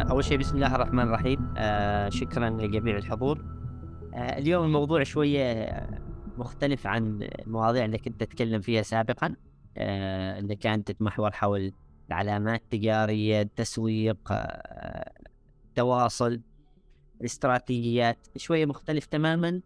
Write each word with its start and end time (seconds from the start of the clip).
آه، 0.00 0.02
أول 0.02 0.24
شيء 0.24 0.38
بسم 0.38 0.54
الله 0.54 0.74
الرحمن 0.74 1.02
الرحيم. 1.02 1.54
آه، 1.56 2.08
شكرا 2.08 2.50
لجميع 2.50 2.96
الحضور. 2.96 3.44
آه، 4.14 4.38
اليوم 4.38 4.64
الموضوع 4.64 5.02
شوية 5.02 5.68
مختلف 6.38 6.86
عن 6.86 7.22
المواضيع 7.22 7.84
اللي 7.84 7.98
كنت 7.98 8.22
أتكلم 8.22 8.60
فيها 8.60 8.82
سابقا. 8.82 9.34
اللي 9.76 10.56
كانت 10.56 10.92
تتمحور 10.92 11.30
حول 11.30 11.72
العلامات 12.08 12.62
التجارية 12.62 13.42
التسويق 13.42 14.32
التواصل 15.68 16.40
الاستراتيجيات 17.20 18.18
شوية 18.36 18.66
مختلف 18.66 19.06
تماما. 19.06 19.60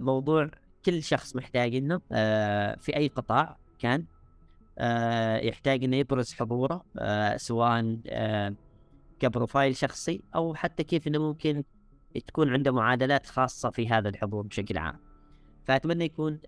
موضوع 0.00 0.50
كل 0.84 1.02
شخص 1.02 1.36
محتاج 1.36 1.74
إنه 1.74 1.98
في 2.76 2.96
أي 2.96 3.08
قطاع 3.08 3.56
كان 3.78 4.04
يحتاج 5.48 5.84
إنه 5.84 5.96
يبرز 5.96 6.34
حضوره 6.34 6.84
سواء 7.36 7.98
كبروفايل 9.20 9.76
شخصي 9.76 10.22
أو 10.34 10.54
حتى 10.54 10.84
كيف 10.84 11.06
إنه 11.06 11.18
ممكن 11.18 11.64
تكون 12.26 12.52
عنده 12.52 12.72
معادلات 12.72 13.26
خاصة 13.26 13.70
في 13.70 13.88
هذا 13.88 14.08
الحضور 14.08 14.42
بشكل 14.42 14.78
عام. 14.78 15.00
فأتمنى 15.64 16.04
يكون 16.04 16.40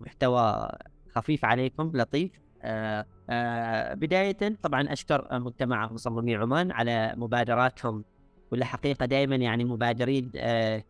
محتوى 0.00 0.68
خفيف 1.14 1.44
عليكم 1.44 1.92
لطيف. 1.94 2.30
بداية 3.94 4.56
طبعا 4.62 4.92
أشكر 4.92 5.28
مجتمع 5.38 5.92
مصممي 5.92 6.34
عمان 6.36 6.72
على 6.72 7.14
مبادراتهم. 7.16 8.04
والحقيقة 8.52 8.78
حقيقة 8.78 9.06
دائما 9.06 9.36
يعني 9.36 9.64
مبادرين 9.64 10.30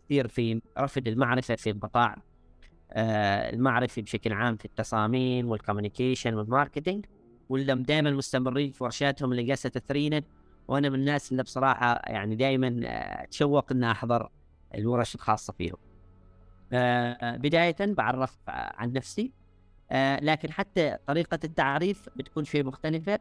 كثير 0.04 0.28
في 0.28 0.60
رفض 0.78 1.08
المعرفة 1.08 1.54
في 1.54 1.70
القطاع 1.70 2.16
آه، 2.92 3.50
المعرفي 3.50 4.02
بشكل 4.02 4.32
عام 4.32 4.56
في 4.56 4.64
التصاميم 4.64 5.48
وال 5.48 5.60
communication 5.60 6.34
وال 6.34 6.48
marketing 6.48 7.06
ولا 7.54 7.74
دائما 7.74 8.10
مستمرين 8.10 8.72
في 8.72 8.84
ورشاتهم 8.84 9.32
اللي 9.32 9.42
جالسة 9.42 9.68
تثرينا 9.68 10.22
وأنا 10.68 10.88
من 10.88 10.94
الناس 10.94 11.32
اللي 11.32 11.42
بصراحة 11.42 12.02
يعني 12.06 12.36
دائما 12.36 12.80
أتشوق 13.22 13.72
إني 13.72 13.90
أحضر 13.90 14.30
الورش 14.74 15.14
الخاصة 15.14 15.52
فيهم. 15.52 15.76
آه، 16.72 17.36
بداية 17.36 17.76
بعرف 17.80 18.38
عن 18.48 18.92
نفسي 18.92 19.32
لكن 20.22 20.52
حتى 20.52 20.96
طريقة 21.06 21.38
التعريف 21.44 22.08
بتكون 22.16 22.44
شيء 22.44 22.64
مختلفة 22.64 23.18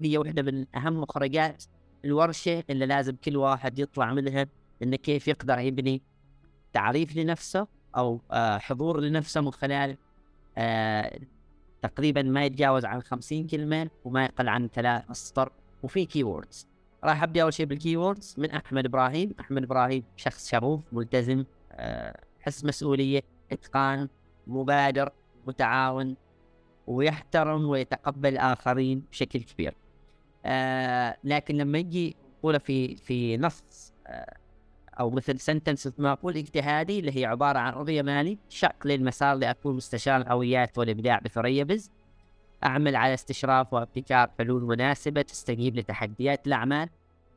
هي 0.00 0.18
واحدة 0.18 0.42
من 0.42 0.66
أهم 0.76 1.00
مخرجات 1.00 1.64
الورشة 2.04 2.64
اللي 2.70 2.86
لازم 2.86 3.16
كل 3.16 3.36
واحد 3.36 3.78
يطلع 3.78 4.12
منها 4.12 4.46
انه 4.82 4.96
كيف 4.96 5.28
يقدر 5.28 5.58
يبني 5.58 6.02
تعريف 6.72 7.16
لنفسه 7.16 7.66
أو 7.96 8.20
آه، 8.30 8.58
حضور 8.58 9.00
لنفسه 9.00 9.40
من 9.40 9.50
خلال 9.50 9.96
آه، 10.58 11.18
تقريبا 11.86 12.22
ما 12.22 12.44
يتجاوز 12.44 12.84
عن 12.84 13.02
50 13.02 13.46
كلمة 13.46 13.90
وما 14.04 14.24
يقل 14.24 14.48
عن 14.48 14.68
ثلاث 14.68 15.10
اسطر 15.10 15.52
وفي 15.82 16.06
keywords 16.06 16.68
راح 17.04 17.22
أبدأ 17.22 17.42
أول 17.42 17.54
شيء 17.54 17.66
بال 17.66 17.80
keywords 17.80 18.34
من 18.38 18.50
أحمد 18.50 18.84
إبراهيم. 18.84 19.34
أحمد 19.40 19.62
إبراهيم 19.62 20.04
شخص 20.16 20.50
شغوف 20.50 20.80
ملتزم 20.92 21.44
آه، 21.72 22.20
حس 22.40 22.64
مسؤولية 22.64 23.22
إتقان 23.52 24.08
مبادر 24.46 25.12
متعاون 25.46 26.16
ويحترم 26.86 27.64
ويتقبل 27.64 28.28
الاخرين 28.32 29.02
بشكل 29.10 29.42
كبير. 29.42 29.74
آه 30.44 31.16
لكن 31.24 31.56
لما 31.56 31.78
يجي 31.78 32.16
يقول 32.38 32.60
في 32.60 32.96
في 32.96 33.36
نص 33.36 33.92
آه 34.06 34.36
أو 35.00 35.10
مثل 35.10 35.40
سنتنس 35.40 35.92
معقول 35.98 36.36
اجتهادي 36.36 36.98
اللي 36.98 37.20
هي 37.20 37.24
عبارة 37.24 37.58
عن 37.58 37.72
رؤيه 37.72 38.02
مالي 38.02 38.38
شق 38.48 38.86
للمسار 38.86 39.36
لأكون 39.36 39.76
مستشار 39.76 40.20
الهويات 40.20 40.78
والإبداع 40.78 41.18
بثريا 41.18 41.64
بز. 41.64 41.90
أعمل 42.64 42.96
على 42.96 43.14
استشراف 43.14 43.72
وابتكار 43.72 44.30
حلول 44.38 44.64
مناسبة 44.64 45.22
تستجيب 45.22 45.76
لتحديات 45.76 46.46
الأعمال. 46.46 46.88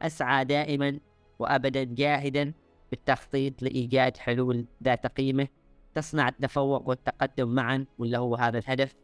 أسعى 0.01 0.45
دائما 0.45 0.99
وابدا 1.39 1.83
جاهدا 1.83 2.53
بالتخطيط 2.91 3.61
لإيجاد 3.61 4.17
حلول 4.17 4.65
ذات 4.83 5.07
قيمة 5.07 5.47
تصنع 5.95 6.27
التفوق 6.27 6.89
والتقدم 6.89 7.55
معا 7.55 7.85
واللي 7.99 8.17
هو 8.17 8.35
هذا 8.35 8.57
الهدف. 8.57 8.95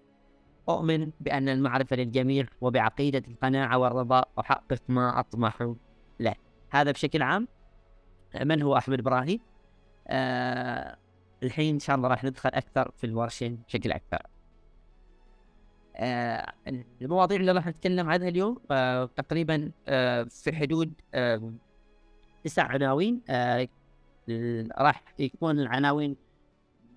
أؤمن 0.70 1.12
بأن 1.20 1.50
المعرفة 1.50 1.96
للجميع 1.96 2.46
وبعقيدة 2.62 3.24
القناعة 3.28 3.78
والرضا 3.78 4.24
أحقق 4.40 4.82
ما 4.88 5.20
أطمح 5.20 5.74
له. 6.20 6.36
هذا 6.70 6.92
بشكل 6.92 7.22
عام. 7.22 7.48
من 8.44 8.62
هو 8.62 8.78
أحمد 8.78 9.00
إبراهيم؟ 9.00 9.40
آه 10.08 10.98
الحين 11.44 11.74
إن 11.74 11.80
شاء 11.80 11.96
الله 11.96 12.10
راح 12.10 12.24
ندخل 12.24 12.50
أكثر 12.54 12.92
في 12.98 13.04
الورشه 13.04 13.58
بشكل 13.68 13.92
أكثر. 13.92 14.22
آه 15.96 16.54
المواضيع 17.02 17.38
اللي 17.40 17.52
راح 17.52 17.68
نتكلم 17.68 18.10
عنها 18.10 18.28
اليوم 18.28 18.58
آه 18.72 19.06
تقريبا 19.06 19.72
آه 19.88 20.24
في 20.24 20.54
حدود 20.54 20.94
آه 21.14 21.54
تسع 22.44 22.64
عناوين. 22.64 23.22
آه 23.30 23.68
راح 24.78 25.04
يكون 25.20 25.60
العناوين 25.60 26.16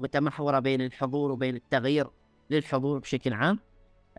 متمحورة 0.01 0.59
بين 0.59 0.81
الحضور 0.81 1.31
وبين 1.31 1.57
التغيير 1.57 2.11
للحضور 2.51 2.99
بشكل 2.99 3.33
عام. 3.33 3.59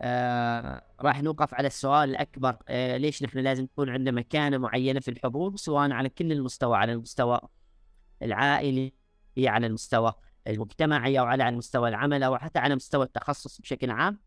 آه 0.00 0.82
راح 1.00 1.22
نوقف 1.22 1.54
على 1.54 1.66
السؤال 1.66 2.10
الأكبر 2.10 2.56
آه 2.68 2.96
ليش 2.96 3.22
نحن 3.22 3.38
لازم 3.38 3.64
يكون 3.64 3.90
عندنا 3.90 4.10
مكانة 4.10 4.58
معينة 4.58 5.00
في 5.00 5.10
الحضور 5.10 5.56
سواء 5.56 5.92
على 5.92 6.08
كل 6.08 6.32
المستوى 6.32 6.76
على 6.76 6.92
المستوى 6.92 7.40
العائلي 8.22 8.94
على 9.38 9.66
المستوى 9.66 10.12
المجتمعي 10.46 11.20
أو 11.20 11.24
على 11.24 11.48
المستوى 11.48 11.88
العمل 11.88 12.22
أو 12.22 12.38
حتى 12.38 12.58
على 12.58 12.74
مستوى 12.74 13.04
التخصص 13.04 13.60
بشكل 13.60 13.90
عام. 13.90 14.20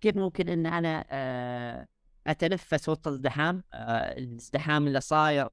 كيف 0.00 0.16
ممكن 0.16 0.48
أن 0.48 0.66
أنا 0.66 1.04
آه 1.10 1.86
أتنفس 2.26 2.88
وسط 2.88 3.08
الازدحام 3.08 3.64
آه 3.72 4.18
الازدحام 4.18 4.86
اللي 4.86 5.00
صاير 5.00 5.48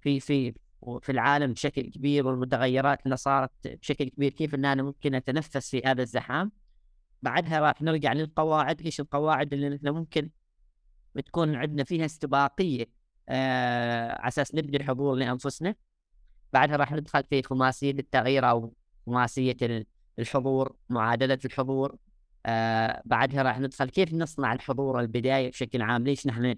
في 0.00 0.20
في 0.20 0.54
في 1.02 1.12
العالم 1.12 1.52
بشكل 1.52 1.82
كبير 1.82 2.26
والمتغيرات 2.26 3.04
اللي 3.04 3.16
صارت 3.16 3.50
بشكل 3.64 4.08
كبير 4.08 4.32
كيف 4.32 4.54
إن 4.54 4.64
أنا 4.64 4.82
ممكن 4.82 5.14
أتنفس 5.14 5.70
في 5.70 5.82
هذا 5.84 6.02
الزحام؟ 6.02 6.52
بعدها 7.22 7.60
راح 7.60 7.82
نرجع 7.82 8.12
للقواعد. 8.12 8.80
إيش 8.82 9.00
القواعد 9.00 9.52
اللي 9.52 9.68
نحن 9.68 9.88
ممكن 9.88 10.30
بتكون 11.14 11.54
عندنا 11.54 11.84
فيها 11.84 12.04
استباقية؟ 12.04 12.86
آه 13.28 14.12
على 14.20 14.28
أساس 14.28 14.54
نبني 14.54 14.76
الحضور 14.76 15.14
لأنفسنا. 15.14 15.74
بعدها 16.52 16.76
راح 16.76 16.92
ندخل 16.92 17.24
في 17.30 17.42
خماسية 17.42 17.90
التغيير 17.90 18.50
أو 18.50 18.74
خماسية 19.06 19.56
الحضور 20.18 20.76
معادلة 20.88 21.38
الحضور. 21.44 21.96
آه 22.46 23.02
بعدها 23.04 23.42
راح 23.42 23.58
ندخل 23.60 23.90
كيف 23.90 24.14
نصنع 24.14 24.52
الحضور 24.52 25.00
البداية 25.00 25.50
بشكل 25.50 25.82
عام؟ 25.82 26.04
ليش 26.04 26.26
نحن 26.26 26.54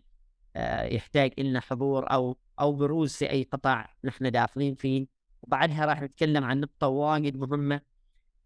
آه 0.56 0.84
يحتاج 0.84 1.40
لنا 1.40 1.60
حضور 1.60 2.12
أو 2.12 2.38
أو 2.60 2.72
بروز 2.72 3.12
في 3.12 3.30
أي 3.30 3.42
قطاع 3.42 3.94
نحن 4.04 4.30
داخلين 4.30 4.74
فيه؟ 4.74 5.06
وبعدها 5.42 5.84
راح 5.84 6.02
نتكلم 6.02 6.44
عن 6.44 6.60
نقطة 6.60 6.86
واجد 6.88 7.36
مهمة 7.36 7.80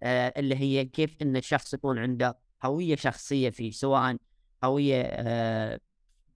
اللي 0.03 0.57
هي 0.57 0.85
كيف 0.85 1.17
إن 1.23 1.37
الشخص 1.37 1.75
يكون 1.75 1.99
عنده 1.99 2.39
هوية 2.65 2.97
شخصية 2.97 3.51
فيه 3.51 3.71
سواء 3.71 4.17
هوية 4.65 5.03
آه 5.03 5.81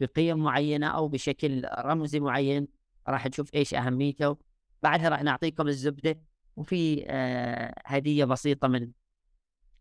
بقيم 0.01 0.39
معينة 0.39 0.87
أو 0.87 1.09
بشكل 1.09 1.67
رمزي 1.79 2.21
معين 2.21 2.69
راح 3.09 3.27
نشوف 3.27 3.55
إيش 3.55 3.75
أهميته 3.75 4.37
بعدها 4.83 5.09
راح 5.09 5.23
نعطيكم 5.23 5.69
الزبدة 5.69 6.21
وفي 6.57 7.05
آه 7.09 7.75
هدية 7.87 8.25
بسيطة 8.25 8.69
من 8.69 8.91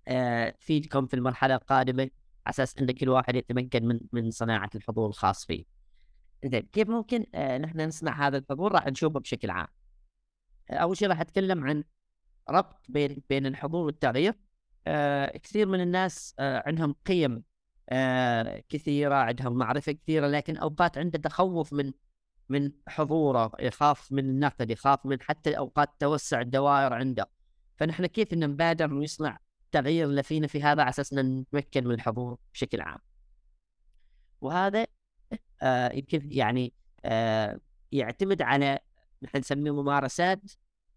آه 0.08 0.56
فيدكم 0.60 1.08
في 1.08 1.14
المرحلة 1.14 1.56
القادمة 1.56 2.04
على 2.04 2.12
أساس 2.48 2.78
إن 2.78 2.92
كل 2.92 3.10
واحد 3.10 3.36
يتمكن 3.36 3.86
من 3.86 4.00
من 4.12 4.32
صناعة 4.32 4.70
الحضور 4.76 5.10
الخاص 5.10 5.46
فيه. 5.46 5.66
زين 6.46 6.62
كيف 6.62 6.90
ممكن 6.90 7.26
آه 7.36 7.58
نحن 7.58 7.82
نصنع 7.82 8.28
هذا 8.28 8.38
الحضور 8.38 8.72
راح 8.72 8.88
نشوفه 8.88 9.20
بشكل 9.20 9.50
عام. 9.50 9.68
أول 10.70 10.98
شيء 10.98 11.08
راح 11.08 11.22
أتكلم 11.22 11.64
عن 11.64 11.84
ربط 12.50 12.86
بين 12.90 13.22
بين 13.30 13.46
الحضور 13.46 13.86
والتغيير 13.86 14.34
آه 14.88 15.38
كثير 15.38 15.68
من 15.68 15.82
الناس 15.82 16.36
آه 16.40 16.64
عندهم 16.66 16.96
قيم 17.06 17.44
آه 17.90 18.64
كثيرة 18.70 19.16
عندهم 19.16 19.54
معرفة 19.54 19.92
كثيرة 19.92 20.28
لكن 20.28 20.58
أوقات 20.58 20.98
عنده 20.98 21.20
تخوف 21.20 21.74
من 21.74 21.94
من 22.50 22.72
حضوره 22.88 23.52
يخاف 23.60 24.12
من 24.12 24.20
النقد 24.20 24.72
يخاف 24.72 25.06
من 25.06 25.22
حتى 25.22 25.58
أوقات 25.58 25.90
توسع 26.00 26.42
الدوائر 26.42 26.94
عنده. 26.94 27.30
فنحن 27.78 28.06
كيف 28.06 28.34
نبادر 28.34 28.94
ويصنع 28.94 29.40
تغيير 29.72 30.08
اللي 30.08 30.24
فينا 30.24 30.48
في 30.48 30.64
هذا 30.64 30.82
على 30.82 30.90
أساس 30.90 31.14
نتمكن 31.14 31.88
من 31.88 31.96
الحضور 31.96 32.38
بشكل 32.54 32.82
عام؟ 32.82 33.00
وهذا 34.42 34.88
آه 35.62 35.94
يمكن 35.94 36.32
يعني 36.32 36.74
آه 37.06 37.60
يعتمد 37.92 38.42
على 38.42 38.80
نحن 39.24 39.38
نسميه 39.38 39.72
ممارسات 39.72 40.42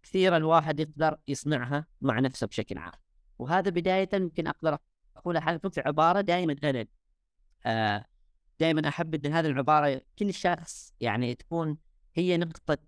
كثيرا 0.03 0.37
الواحد 0.37 0.81
يقدر 0.81 1.19
يصنعها 1.29 1.87
مع 2.01 2.19
نفسه 2.21 2.47
بشكل 2.47 2.79
عام. 2.79 2.93
وهذا 3.39 3.71
بداية 3.71 4.09
يمكن 4.15 4.47
أقدر 4.47 4.79
أقولها 5.17 5.41
حالكم 5.41 5.69
في 5.69 5.81
عبارة 5.81 6.21
دائما 6.21 6.57
أنا 6.65 6.87
آه 7.67 8.05
دائما 8.61 8.89
أحب 8.89 9.15
أن 9.15 9.33
هذه 9.33 9.47
العبارة 9.47 10.01
كل 10.19 10.35
شخص 10.35 10.95
يعني 11.01 11.35
تكون 11.35 11.79
هي 12.15 12.37
نقطة 12.37 12.79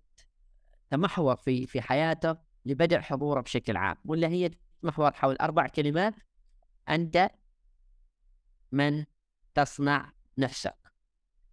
تمحور 0.89 1.35
في 1.35 1.65
في 1.65 1.81
حياته 1.81 2.37
لبدء 2.65 2.99
حضوره 2.99 3.41
بشكل 3.41 3.77
عام 3.77 3.95
ولا 4.05 4.27
هي 4.27 4.51
محور 4.83 5.11
حول 5.13 5.35
أربع 5.35 5.67
كلمات 5.67 6.13
أنت 6.89 7.29
من 8.71 9.05
تصنع 9.53 10.11
نفسك. 10.37 10.75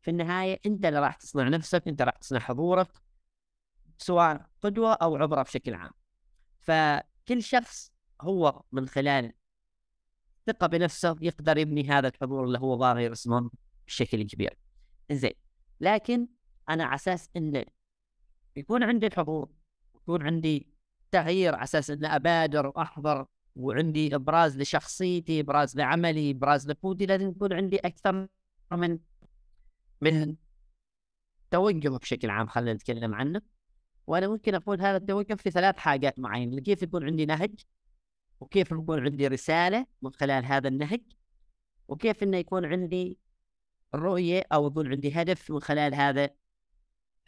في 0.00 0.10
النهاية 0.10 0.60
أنت 0.66 0.84
اللي 0.84 0.98
راح 1.00 1.14
تصنع 1.14 1.48
نفسك 1.48 1.88
أنت 1.88 2.02
راح 2.02 2.16
تصنع 2.16 2.38
حضورك 2.38 2.88
سواء 3.98 4.46
قدوة 4.62 4.92
أو 4.92 5.16
عبره 5.16 5.42
بشكل 5.42 5.74
عام. 5.74 5.90
فكل 6.60 7.42
شخص 7.42 7.92
هو 8.20 8.62
من 8.72 8.88
خلال 8.88 9.32
ثقة 10.46 10.66
بنفسه 10.66 11.16
يقدر 11.20 11.58
يبني 11.58 11.88
هذا 11.88 12.08
الحضور 12.08 12.44
اللي 12.44 12.58
هو 12.58 12.78
ظاهر 12.78 12.98
يرسمه 12.98 13.50
بشكل 13.86 14.22
كبير. 14.22 14.58
زين 15.12 15.34
لكن 15.80 16.28
أنا 16.68 16.84
على 16.84 16.94
أساس 16.94 17.30
انه 17.36 17.64
يكون 18.56 18.82
عندي 18.82 19.06
الحضور 19.06 19.48
يكون 19.94 20.22
عندي 20.22 20.72
تغيير 21.10 21.54
على 21.54 21.64
أساس 21.64 21.90
اني 21.90 22.06
أبادر 22.16 22.66
وأحضر 22.66 23.26
وعندي 23.56 24.14
إبراز 24.14 24.58
لشخصيتي 24.58 25.40
إبراز 25.40 25.76
لعملي 25.76 26.30
إبراز 26.30 26.70
لقوتي 26.70 27.06
لازم 27.06 27.28
يكون 27.28 27.52
عندي 27.52 27.78
أكثر 27.78 28.28
من 28.72 28.98
من 30.00 30.36
توجه 31.50 31.88
بشكل 31.88 32.30
عام 32.30 32.46
خلينا 32.46 32.74
نتكلم 32.74 33.14
عنه. 33.14 33.42
وأنا 34.08 34.28
ممكن 34.28 34.54
أقول 34.54 34.80
هذا 34.80 34.96
التوجه 34.96 35.34
في 35.34 35.50
ثلاث 35.50 35.76
حاجات 35.76 36.18
معينة 36.18 36.60
كيف 36.60 36.82
يكون 36.82 37.04
عندي 37.04 37.26
نهج 37.26 37.60
وكيف 38.40 38.72
يكون 38.72 39.04
عندي 39.04 39.28
رسالة 39.28 39.86
من 40.02 40.12
خلال 40.12 40.44
هذا 40.44 40.68
النهج 40.68 41.00
وكيف 41.88 42.22
إنه 42.22 42.36
يكون 42.36 42.64
عندي 42.64 43.18
رؤية 43.94 44.42
أو 44.52 44.66
يكون 44.66 44.90
عندي 44.90 45.12
هدف 45.22 45.50
من 45.50 45.60
خلال 45.60 45.94
هذا 45.94 46.30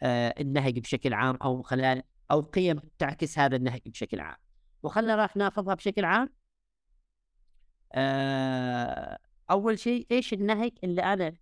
آه 0.01 0.35
النهج 0.39 0.79
بشكل 0.79 1.13
عام 1.13 1.35
أو 1.35 1.57
من 1.57 1.63
خلال 1.63 2.03
أو 2.31 2.41
قيم 2.41 2.79
تعكس 2.99 3.39
هذا 3.39 3.55
النهج 3.55 3.81
بشكل 3.85 4.19
عام. 4.19 4.37
وخلنا 4.83 5.15
راح 5.15 5.35
ناخذها 5.37 5.73
بشكل 5.73 6.05
عام. 6.05 6.29
آه 7.93 9.19
أول 9.51 9.79
شيء 9.79 10.07
إيش 10.11 10.33
النهج 10.33 10.71
اللي 10.83 11.03
أنا 11.03 11.35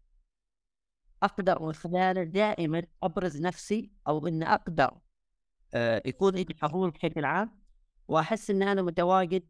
أقدر 1.23 1.61
من 1.63 1.73
خلاله 1.73 2.23
دائما 2.23 2.83
أبرز 3.03 3.41
نفسي 3.41 3.91
أو 4.07 4.27
ان 4.27 4.43
أقدر 4.43 4.99
يكون 6.05 6.37
عندي 6.37 6.55
حضور 6.61 6.89
بشكل 6.89 7.25
عام 7.25 7.59
وأحس 8.07 8.49
إن 8.49 8.63
أنا 8.63 8.81
متواجد 8.81 9.43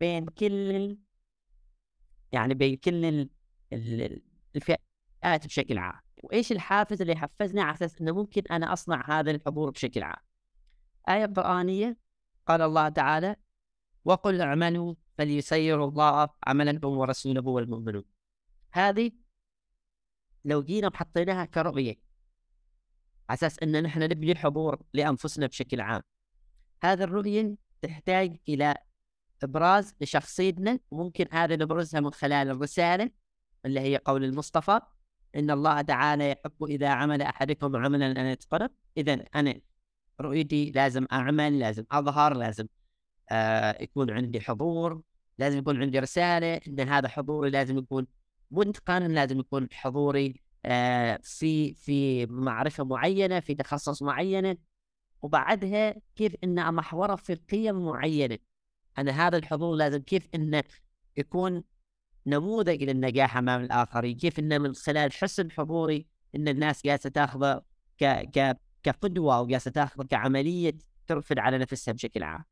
بين 0.00 0.26
كل 0.26 0.98
يعني 2.32 2.54
بين 2.54 2.76
كل 2.76 3.28
الفئات 4.56 5.46
بشكل 5.46 5.78
عام. 5.78 6.00
وإيش 6.22 6.52
الحافز 6.52 7.00
اللي 7.00 7.12
يحفزني 7.12 7.60
على 7.60 7.74
أساس 7.74 8.00
إنه 8.00 8.12
ممكن 8.12 8.42
أنا 8.50 8.72
أصنع 8.72 9.20
هذا 9.20 9.30
الحضور 9.30 9.70
بشكل 9.70 10.02
عام؟ 10.02 10.22
آية 11.08 11.26
قرآنية 11.26 11.96
قال 12.46 12.62
الله 12.62 12.88
تعالى 12.88 13.36
وقل 14.04 14.40
اعملوا 14.40 14.94
فليسير 15.18 15.84
الله 15.84 16.28
عملكم 16.46 16.88
ورسوله 16.88 17.48
والمؤمنون. 17.48 18.04
هذه 18.72 19.12
لو 20.44 20.62
جينا 20.62 20.88
وحطيناها 20.88 21.44
كرؤية 21.44 22.01
أساس 23.32 23.58
أن 23.58 23.82
نحن 23.82 24.02
نبني 24.02 24.34
حضور 24.34 24.82
لأنفسنا 24.94 25.46
بشكل 25.46 25.80
عام. 25.80 26.02
هذا 26.84 27.04
الرؤية 27.04 27.56
تحتاج 27.82 28.36
إلى 28.48 28.74
إبراز 29.42 29.94
لشخصيتنا 30.00 30.78
وممكن 30.90 31.26
هذا 31.32 31.56
نبرزها 31.56 32.00
من 32.00 32.12
خلال 32.12 32.50
الرسالة 32.50 33.10
اللي 33.66 33.80
هي 33.80 33.96
قول 33.96 34.24
المصطفى 34.24 34.80
إن 35.36 35.50
الله 35.50 35.80
تعالى 35.80 36.30
يحب 36.30 36.64
إذا 36.64 36.88
عمل 36.88 37.22
أحدكم 37.22 37.76
عملا 37.76 38.20
أن 38.20 38.26
يتقرب. 38.26 38.70
إذا 38.96 39.24
أنا 39.34 39.60
رؤيتي 40.20 40.70
لازم 40.70 41.06
أعمل 41.12 41.58
لازم 41.58 41.84
أظهر 41.92 42.34
لازم 42.34 42.66
آه 43.30 43.82
يكون 43.82 44.10
عندي 44.10 44.40
حضور 44.40 45.02
لازم 45.38 45.58
يكون 45.58 45.82
عندي 45.82 45.98
رسالة 45.98 46.60
إن 46.68 46.80
هذا 46.80 47.08
حضوري 47.08 47.50
لازم 47.50 47.78
يكون 47.78 48.06
متقن 48.50 49.06
لازم 49.08 49.40
يكون 49.40 49.68
حضوري 49.72 50.40
في 51.22 51.74
في 51.74 52.26
معرفة 52.26 52.84
معينة 52.84 53.40
في 53.40 53.54
تخصص 53.54 54.02
معينة 54.02 54.56
وبعدها 55.22 55.94
كيف 56.16 56.36
إن 56.44 56.58
امحوره 56.58 57.16
في 57.16 57.34
قيم 57.34 57.86
معينة. 57.86 58.38
أنا 58.98 59.26
هذا 59.26 59.38
الحضور 59.38 59.76
لازم 59.76 60.02
كيف 60.02 60.28
إنه 60.34 60.62
يكون 61.16 61.64
نموذج 62.26 62.84
للنجاح 62.84 63.36
أمام 63.36 63.64
الآخرين 63.64 64.16
كيف 64.16 64.38
إنه 64.38 64.58
من 64.58 64.74
خلال 64.74 65.12
حسن 65.12 65.50
حضوري 65.50 66.06
إن 66.34 66.48
الناس 66.48 66.84
جالسه 66.84 67.10
تاخذه 67.10 67.62
ك 67.98 68.04
ك 68.04 68.60
كقدوة 68.82 69.36
أو 69.36 69.46
جالسه 69.46 69.70
تاخذه 69.70 70.04
كعملية 70.04 70.78
ترفد 71.06 71.38
على 71.38 71.58
نفسها 71.58 71.92
بشكل 71.92 72.22
عام. 72.22 72.44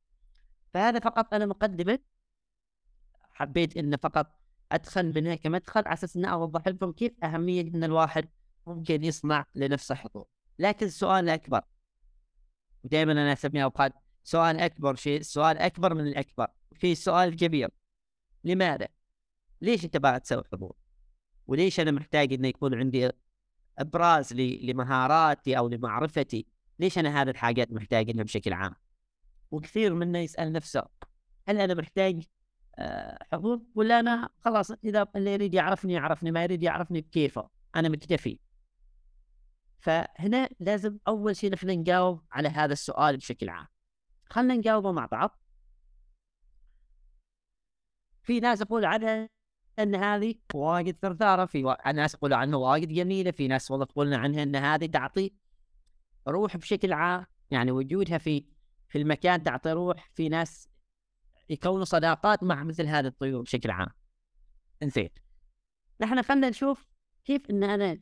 فهذا 0.75 1.01
فقط 1.01 1.35
أنا 1.35 1.47
مقدمة. 1.47 1.99
حبيت 3.33 3.77
انه 3.77 3.97
فقط 3.97 4.40
أدخل 4.73 5.13
منها 5.15 5.35
كمدخل 5.35 5.83
على 5.87 5.95
أساس 5.95 6.17
إني 6.17 6.33
أوضح 6.33 6.69
لكم 6.69 6.93
كيف 6.93 7.13
أهمية 7.25 7.61
إن 7.61 7.85
الواحد 7.85 8.29
ممكن 8.67 9.05
يصنع 9.05 9.47
لنفسه 9.55 9.95
حضور 9.95 10.27
لكن 10.59 10.87
السؤال 10.87 11.25
الاكبر 11.25 11.61
ودائما 12.85 13.13
أنا 13.13 13.33
اسميها 13.33 13.65
أوقات 13.65 13.93
سؤال 14.25 14.61
أكبر 14.61 14.95
شيء 14.95 15.23
سؤال 15.23 15.59
أكبر 15.59 15.95
من 15.95 16.07
الأكبر 16.07 16.47
في 16.75 16.95
سؤال 16.95 17.37
كبير 17.37 17.71
لماذا؟ 18.45 18.89
ليش 19.61 19.85
أنت 19.85 19.97
بعد 19.97 20.21
تسوي 20.21 20.43
حضور؟ 20.53 20.77
وليش 21.47 21.81
أنا 21.81 21.91
محتاج 21.91 22.33
إنه 22.33 22.49
يكون 22.49 22.75
عندي 22.75 23.11
أبراز 23.79 24.33
لمهاراتي 24.35 25.59
أو 25.59 25.69
لمعرفتي؟ 25.69 26.47
ليش 26.79 26.99
أنا 26.99 27.23
هذه 27.23 27.31
الحاجات 27.31 27.73
محتاج 27.73 28.11
إنها 28.11 28.25
بشكل 28.25 28.53
عام؟ 28.53 28.75
وكثير 29.51 29.95
منا 29.95 30.21
يسأل 30.21 30.53
نفسه 30.53 30.83
هل 31.49 31.59
أنا 31.59 31.75
محتاج 31.75 32.23
حضور 33.33 33.61
ولا 33.75 34.01
أنا 34.01 34.29
خلاص 34.41 34.71
إذا 34.71 35.07
اللي 35.17 35.33
يريد 35.33 35.55
يعرفني 35.55 35.93
يعرفني 35.93 36.31
ما 36.31 36.43
يريد 36.43 36.63
يعرفني 36.63 37.01
بكيفه. 37.01 37.49
أنا 37.77 37.89
مكتفي. 37.89 38.39
فهنا 39.81 40.49
لازم 40.61 40.99
أول 41.09 41.37
شيء 41.37 41.53
نحن 41.53 41.71
نجاوب 41.71 42.23
على 42.33 42.49
هذا 42.49 42.73
السؤال 42.73 43.17
بشكل 43.17 43.49
عام. 43.49 43.67
خلينا 44.25 44.55
نجاوبه 44.55 44.93
مع 44.93 45.07
بعض. 45.07 45.39
في 48.23 48.41
ناس 48.41 48.61
يقول 48.61 48.85
عنها 48.85 49.29
إن 49.79 49.95
هذه 49.95 50.35
واجد 50.55 50.97
ثرثارة 51.03 51.47
في 51.47 51.77
ناس 51.95 52.15
يقولوا 52.15 52.37
عنها 52.37 52.59
واجد 52.59 52.89
جميلة 52.89 53.31
في 53.31 53.49
ناس 53.49 53.71
والله 53.71 53.87
تقولنا 53.87 54.17
عنها 54.17 54.43
إن 54.43 54.57
هذه 54.57 54.87
تعطي 54.87 55.33
روح 56.29 56.57
بشكل 56.57 56.93
عام 56.93 57.27
يعني 57.51 57.71
وجودها 57.71 58.19
في 58.19 58.45
في 58.89 58.99
المكان 58.99 59.43
تعطي 59.43 59.73
روح. 59.73 60.11
في 60.15 60.29
ناس 60.29 60.70
يكونوا 61.51 61.85
صداقات 61.85 62.43
مع 62.43 62.65
مثل 62.65 62.87
هذه 62.87 63.07
الطيور 63.07 63.43
بشكل 63.43 63.71
عام. 63.71 63.89
إنزين. 64.83 65.11
نحن 66.01 66.23
خلينا 66.23 66.49
نشوف 66.49 66.89
كيف 67.25 67.51
إن 67.51 67.65
أنا 67.65 67.99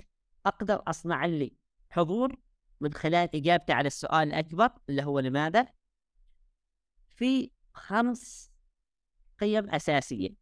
أقدر 0.47 0.83
أصنع 0.87 1.27
لي 1.27 1.57
حضور 1.91 2.37
من 2.81 2.95
خلال 2.95 3.37
إجابتي 3.37 3.73
على 3.73 3.87
السؤال 3.87 4.29
الأكبر 4.29 4.71
اللي 4.89 5.03
هو 5.03 5.19
لماذا؟ 5.19 5.67
في 7.09 7.51
خمس 7.75 8.51
قيم 9.41 9.71
أساسية. 9.71 10.37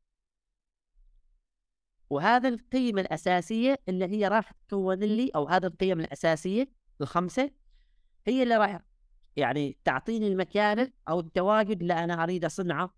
وهذا 2.11 2.49
القيم 2.49 2.99
الأساسية 2.99 3.79
اللي 3.89 4.05
هي 4.05 4.29
راح 4.29 4.53
تكون 4.69 4.99
لي 4.99 5.31
أو 5.35 5.49
هذه 5.49 5.67
القيم 5.67 6.01
الأساسية 6.01 6.73
الخمسة 7.01 7.51
هي 8.27 8.43
اللي 8.43 8.57
راح 8.57 8.81
يعني 9.37 9.78
تعطيني 9.85 10.28
المكان 10.28 10.93
أو 11.09 11.21
التواجد 11.21 11.81
اللي 11.81 11.95
أنا 11.95 12.23
أريد 12.23 12.45
أصنعه 12.45 12.95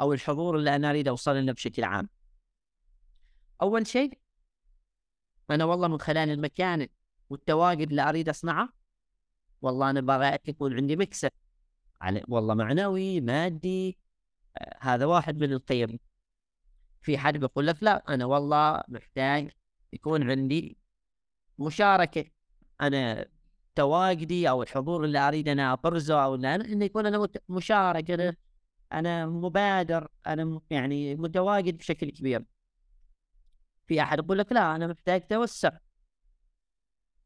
أو 0.00 0.12
الحضور 0.12 0.56
اللي 0.56 0.76
أنا 0.76 0.90
أريد 0.90 1.08
اوصل 1.08 1.46
له 1.46 1.52
بشكل 1.52 1.84
عام. 1.84 2.08
أول 3.62 3.86
شيء 3.86 4.18
أنا 5.50 5.64
والله 5.64 5.88
من 5.88 6.00
خلال 6.00 6.30
المكان 6.30 6.88
والتواجد 7.30 7.90
اللي 7.90 8.08
أريد 8.08 8.28
أصنعه 8.28 8.68
والله 9.62 9.90
أنا 9.90 10.00
أبغى 10.00 10.38
يكون 10.46 10.76
عندي 10.76 10.96
مكسب. 10.96 11.30
على 12.00 12.24
والله 12.28 12.54
معنوي 12.54 13.20
مادي 13.20 13.98
آه 14.56 14.78
هذا 14.80 15.06
واحد 15.06 15.38
من 15.38 15.52
القيم. 15.52 15.98
في 17.02 17.18
حد 17.18 17.36
بيقول 17.36 17.66
لك 17.66 17.82
لا 17.82 18.14
أنا 18.14 18.24
والله 18.24 18.82
محتاج 18.88 19.50
يكون 19.92 20.30
عندي 20.30 20.78
مشاركة. 21.58 22.24
أنا 22.80 23.28
تواجدي 23.78 24.48
أو 24.48 24.62
الحضور 24.62 25.04
اللي 25.04 25.18
أريد 25.18 25.48
أنا 25.48 25.72
أبرزه 25.72 26.24
أو 26.24 26.34
أنا 26.34 26.54
انه 26.54 26.84
يكون 26.84 27.06
أنا 27.06 27.28
مشارك 27.48 28.10
أنا 28.10 28.36
أنا 28.92 29.26
مبادر 29.26 30.08
أنا 30.26 30.60
يعني 30.70 31.14
متواجد 31.16 31.78
بشكل 31.78 32.10
كبير. 32.10 32.44
في 33.86 34.02
أحد 34.02 34.18
يقول 34.18 34.38
لك 34.38 34.52
لا 34.52 34.76
أنا 34.76 34.86
محتاج 34.86 35.26
توسع. 35.26 35.78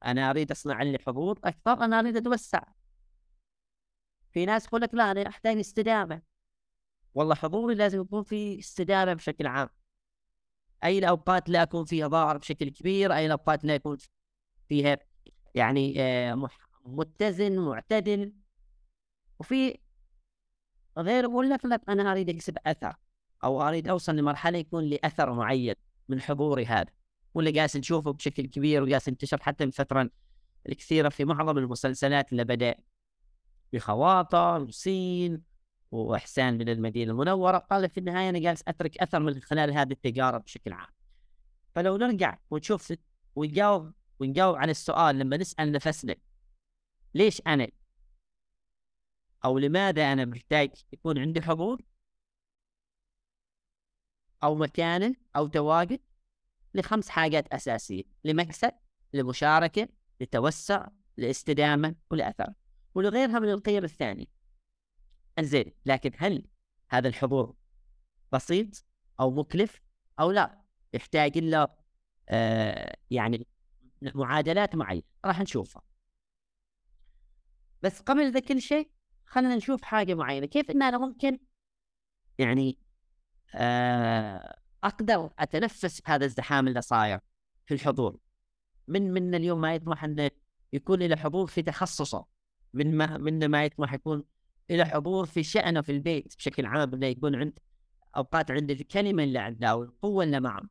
أنا 0.04 0.30
أريد 0.30 0.50
أصنع 0.50 0.82
لي 0.82 0.98
حضور 1.06 1.38
أكثر 1.44 1.72
أنا 1.72 1.98
أريد 1.98 2.16
أتوسع. 2.16 2.62
في 4.32 4.46
ناس 4.46 4.66
يقول 4.66 4.80
لك 4.80 4.94
لا 4.94 5.10
أنا 5.10 5.28
أحتاج 5.28 5.58
استدامة. 5.58 6.22
والله 7.14 7.34
حضوري 7.34 7.74
لازم 7.74 8.00
يكون 8.00 8.22
في 8.22 8.58
استدامة 8.58 9.14
بشكل 9.14 9.46
عام. 9.46 9.68
أي 10.84 10.98
الأوقات 10.98 11.48
لا 11.48 11.62
اكون 11.62 11.84
فيها 11.84 12.08
ظاهر 12.08 12.38
بشكل 12.38 12.68
كبير 12.68 13.14
أي 13.14 13.26
الأوقات 13.26 13.64
لا 13.64 13.74
يكون 13.74 13.98
فيها 14.68 15.11
يعني 15.54 15.94
آه، 16.00 16.48
متزن 16.86 17.58
معتدل. 17.58 18.32
وفي 19.38 19.78
غير 20.98 21.24
يقول 21.24 21.50
لك 21.50 21.64
لا 21.64 21.80
أنا 21.88 22.12
أريد 22.12 22.28
أكسب 22.28 22.58
أثر 22.66 22.96
أو 23.44 23.62
أريد 23.62 23.88
أوصل 23.88 24.16
لمرحلة 24.16 24.58
يكون 24.58 24.84
لي 24.84 24.98
أثر 25.04 25.32
معين 25.32 25.74
من 26.08 26.20
حضوري 26.20 26.66
هذا. 26.66 26.92
واللي 27.34 27.50
قاعد 27.50 27.70
نشوفه 27.76 28.12
بشكل 28.12 28.46
كبير 28.46 28.82
وقاعد 28.82 29.02
ينتشر 29.08 29.42
حتى 29.42 29.64
الفترة 29.64 30.10
الكثيرة 30.68 31.08
في 31.08 31.24
معظم 31.24 31.58
المسلسلات 31.58 32.32
اللي 32.32 32.44
بدأ 32.44 32.74
بخواطر 33.72 34.62
وسين 34.62 35.42
وإحسان 35.90 36.58
من 36.58 36.68
المدينة 36.68 37.12
المنورة 37.12 37.58
قال 37.58 37.90
في 37.90 37.98
النهاية 37.98 38.28
أنا 38.28 38.38
جالس 38.38 38.62
أترك 38.68 38.98
أثر 38.98 39.20
من 39.20 39.40
خلال 39.40 39.72
هذه 39.72 39.92
التجارة 39.92 40.38
بشكل 40.38 40.72
عام. 40.72 40.88
فلو 41.74 41.96
نرجع 41.96 42.38
ونشوف 42.50 42.92
ونجاوب 43.36 43.92
ونجاوب 44.20 44.56
على 44.56 44.70
السؤال 44.70 45.18
لما 45.18 45.36
نسأل 45.36 45.72
نفسنا 45.72 46.16
ليش 47.14 47.42
أنا؟ 47.46 47.68
أو 49.44 49.58
لماذا 49.58 50.12
أنا 50.12 50.24
محتاج 50.24 50.70
يكون 50.92 51.18
عندي 51.18 51.42
حضور؟ 51.42 51.82
أو 54.42 54.54
مكانه 54.54 55.14
أو 55.36 55.46
تواجد؟ 55.46 56.00
لخمس 56.74 57.08
حاجات 57.08 57.52
أساسية 57.52 58.02
لمكسب 58.24 58.72
لمشاركة 59.12 59.88
لتوسع 60.20 60.88
لاستدامة 61.16 61.94
ولأثر. 62.10 62.52
ولغيرها 62.94 63.38
من 63.38 63.50
القيم 63.50 63.84
الثانية. 63.84 64.26
إنزين 65.38 65.72
لكن 65.86 66.10
هل 66.16 66.46
هذا 66.88 67.08
الحضور 67.08 67.56
بسيط 68.32 68.84
أو 69.20 69.30
مكلف 69.30 69.82
أو 70.20 70.30
لا؟ 70.30 70.62
يحتاج 70.92 71.38
إلا 71.38 71.76
آه 72.28 72.96
يعني 73.10 73.46
معادلات 74.14 74.74
معينة. 74.74 75.02
راح 75.24 75.40
نشوفها. 75.40 75.82
بس 77.82 78.00
قبل 78.00 78.32
ذا 78.32 78.40
كل 78.40 78.60
شيء 78.60 78.90
خلينا 79.26 79.56
نشوف 79.56 79.82
حاجة 79.82 80.14
معينة. 80.14 80.46
كيف 80.46 80.70
إن 80.70 80.82
أنا 80.82 80.98
ممكن 80.98 81.38
يعني 82.38 82.78
آه 83.54 84.58
أقدر 84.84 85.30
أتنفس 85.38 86.02
هذا 86.06 86.24
الزحام 86.24 86.68
اللي 86.68 86.82
صاير 86.82 87.20
في 87.66 87.74
الحضور؟ 87.74 88.18
من 88.88 89.12
من 89.12 89.34
اليوم 89.34 89.60
ما 89.60 89.74
يطمح 89.74 90.04
أنه 90.04 90.30
يكون 90.72 91.02
له 91.02 91.16
حضور 91.16 91.46
في 91.46 91.62
تخصصه. 91.62 92.26
من 92.74 92.96
ما 92.96 93.18
من 93.18 93.48
ما 93.48 93.64
يطمح 93.64 93.92
يكون 93.92 94.24
له 94.70 94.84
حضور 94.84 95.26
في 95.26 95.42
شأنه 95.42 95.80
في 95.80 95.92
البيت 95.92 96.36
بشكل 96.36 96.66
عام 96.66 96.94
إنه 96.94 97.06
يكون 97.06 97.34
عند 97.34 97.58
أوقات 98.16 98.50
عند 98.50 98.70
الكلمة 98.70 99.24
اللي 99.24 99.38
عنده 99.38 99.68
أو 99.68 99.82
القوه 99.82 100.24
اللي 100.24 100.40
معه. 100.40 100.62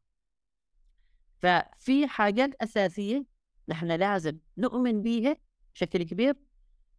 ففي 1.41 2.07
حاجات 2.07 2.55
أساسية 2.61 3.25
نحن 3.67 3.91
لازم 3.91 4.39
نؤمن 4.57 5.01
بيها 5.01 5.37
بشكل 5.73 6.03
كبير 6.03 6.35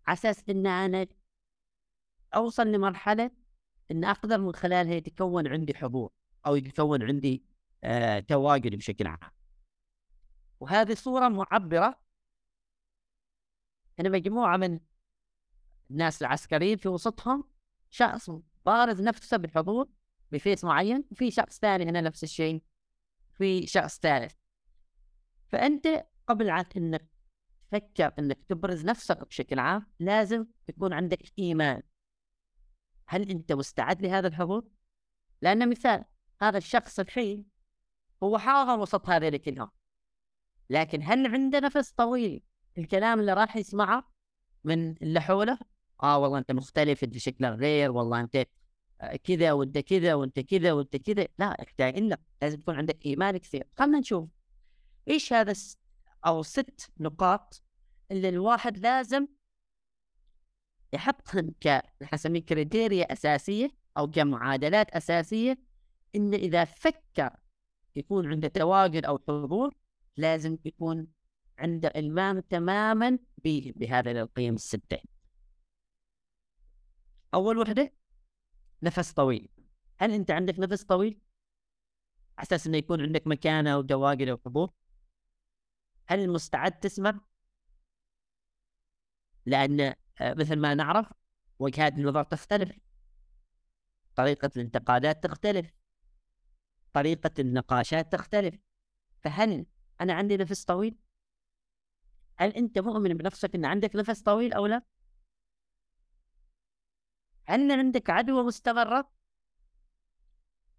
على 0.07 0.15
أساس 0.19 0.49
إن 0.49 0.67
أنا 0.67 1.07
أوصل 2.35 2.67
لمرحلة 2.67 3.31
إن 3.91 4.05
أقدر 4.05 4.39
من 4.39 4.53
خلالها 4.55 4.95
يتكون 4.95 5.47
عندي 5.49 5.75
حضور 5.75 6.13
أو 6.47 6.57
يتكون 6.57 7.03
عندي 7.03 7.45
آه 7.85 8.21
تواجد 8.21 8.75
بشكل 8.75 9.07
عام. 9.07 9.31
وهذه 10.61 10.95
صورة 10.95 11.29
معبرة 11.29 12.01
أنا 14.01 14.09
مجموعة 14.09 14.57
من 14.57 14.81
الناس 15.91 16.23
العسكريين 16.23 16.77
في 16.77 16.89
وسطهم 16.89 17.45
شخص 17.91 18.31
بارز 18.67 19.01
نفسه 19.01 19.37
بالحضور 19.37 19.89
بفيس 20.33 20.65
معين 20.65 21.05
وفي 21.11 21.31
شخص 21.31 21.59
ثاني 21.59 21.85
هنا 21.85 22.01
نفس 22.01 22.25
الشيء. 22.25 22.63
في 23.43 23.67
شخص 23.67 23.99
ثالث. 23.99 24.35
فأنت 25.49 26.07
قبل 26.27 26.51
أنك 26.51 27.09
تفكر 27.71 28.13
أنك 28.19 28.45
تبرز 28.49 28.85
نفسك 28.85 29.27
بشكل 29.27 29.59
عام 29.59 29.87
لازم 29.99 30.47
يكون 30.69 30.93
عندك 30.93 31.39
إيمان. 31.39 31.83
هل 33.07 33.31
أنت 33.31 33.53
مستعد 33.53 34.03
لهذا 34.03 34.29
الحضور؟ 34.29 34.69
لأن 35.41 35.69
مثال 35.69 36.05
هذا 36.43 36.59
الشخص 36.59 37.01
الحين 37.01 37.47
هو 38.23 38.39
حاضر 38.39 38.81
وسط 38.81 39.09
هذه 39.09 39.37
كلهم 39.37 39.71
لكن 40.71 41.03
هل 41.03 41.27
عنده 41.27 41.61
نفس 41.61 41.93
طويل 41.93 42.43
الكلام 42.79 43.21
اللي 43.21 43.33
راح 43.33 43.57
يسمعه 43.57 44.13
من 44.65 45.03
اللي 45.03 45.21
حوله؟ 45.21 45.59
آه 46.03 46.19
والله 46.19 46.39
أنت 46.39 46.53
مختلف 46.53 47.05
أنت 47.05 47.19
شكلك 47.19 47.59
غير 47.59 47.91
والله 47.91 48.21
أنت 48.21 48.47
كذا 49.25 49.53
وانت 49.53 49.79
كذا 49.79 50.15
وانت 50.15 50.41
كذا 50.41 50.73
وانت 50.73 50.97
كذا 50.97 51.29
لا 51.39 51.57
يحتاج 51.61 51.99
لك 51.99 52.21
لازم 52.43 52.59
يكون 52.59 52.77
عندك 52.77 53.07
إيمان 53.07 53.37
كثير. 53.37 53.67
خلينا 53.79 53.99
نشوف 53.99 54.29
إيش 55.09 55.33
هذا 55.33 55.55
أو 56.27 56.43
ست 56.43 56.91
نقاط 57.01 57.63
اللي 58.11 58.29
الواحد 58.29 58.79
لازم 58.79 59.27
يحطهم 60.93 61.55
ك 61.61 61.83
نسميه 62.15 62.41
كريتيريا 62.41 63.13
أساسية 63.13 63.71
أو 63.99 64.11
كمعادلات 64.11 64.91
أساسية. 64.91 65.59
ان 66.17 66.35
إذا 66.35 66.65
فكر 66.65 67.31
يكون 67.97 68.27
عنده 68.27 68.49
تواجد 68.49 69.05
أو 69.05 69.19
حضور 69.29 69.75
لازم 70.17 70.59
يكون 70.65 71.07
عنده 71.59 71.89
إلمام 71.97 72.41
تماما 72.41 73.19
بهذه 73.45 74.11
القيم 74.11 74.55
الستة. 74.55 74.99
أول 77.35 77.59
وحدة 77.59 77.93
نفس 78.83 79.13
طويل 79.13 79.49
هل 79.99 80.13
أنت 80.13 80.31
عندك 80.31 80.59
نفس 80.59 80.85
طويل؟ 80.85 81.21
على 82.39 82.47
أساس 82.47 82.67
أنه 82.67 82.77
يكون 82.77 83.01
عندك 83.01 83.27
مكانة 83.27 83.79
ودواقل 83.79 84.33
وحضور؟ 84.33 84.71
هل 86.07 86.31
مستعد 86.31 86.81
تسمع؟ 86.81 87.21
لأن 89.47 89.81
آه، 90.21 90.35
مثل 90.35 90.57
ما 90.57 90.75
نعرف 90.75 91.13
وجهات 91.59 91.93
النظر 91.93 92.23
تختلف 92.23 92.79
طريقة 94.17 94.51
الانتقادات 94.57 95.23
تختلف 95.25 95.73
طريقة 96.93 97.31
النقاشات 97.39 98.13
تختلف 98.13 98.55
فهل 99.23 99.67
أنا 100.01 100.13
عندي 100.13 100.37
نفس 100.37 100.65
طويل؟ 100.65 100.97
هل 102.37 102.51
أنت 102.51 102.79
مؤمن 102.79 103.15
بنفسك 103.15 103.55
إن 103.55 103.65
عندك 103.65 103.97
نفس 103.97 104.23
طويل 104.23 104.53
أو 104.53 104.67
لا؟ 104.67 104.83
هل 107.53 107.73
عندك 107.73 108.11
عدوى 108.11 108.45
مستمرة؟ 108.45 109.11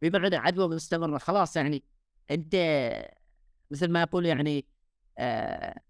بمعنى 0.01 0.35
عدوى 0.35 0.67
مستمرة 0.75 1.17
خلاص 1.17 1.55
يعني 1.55 1.83
أنت 2.31 2.55
مثل 3.71 3.91
ما 3.91 4.03
أقول 4.03 4.25
يعني 4.25 4.65
آه 5.17 5.81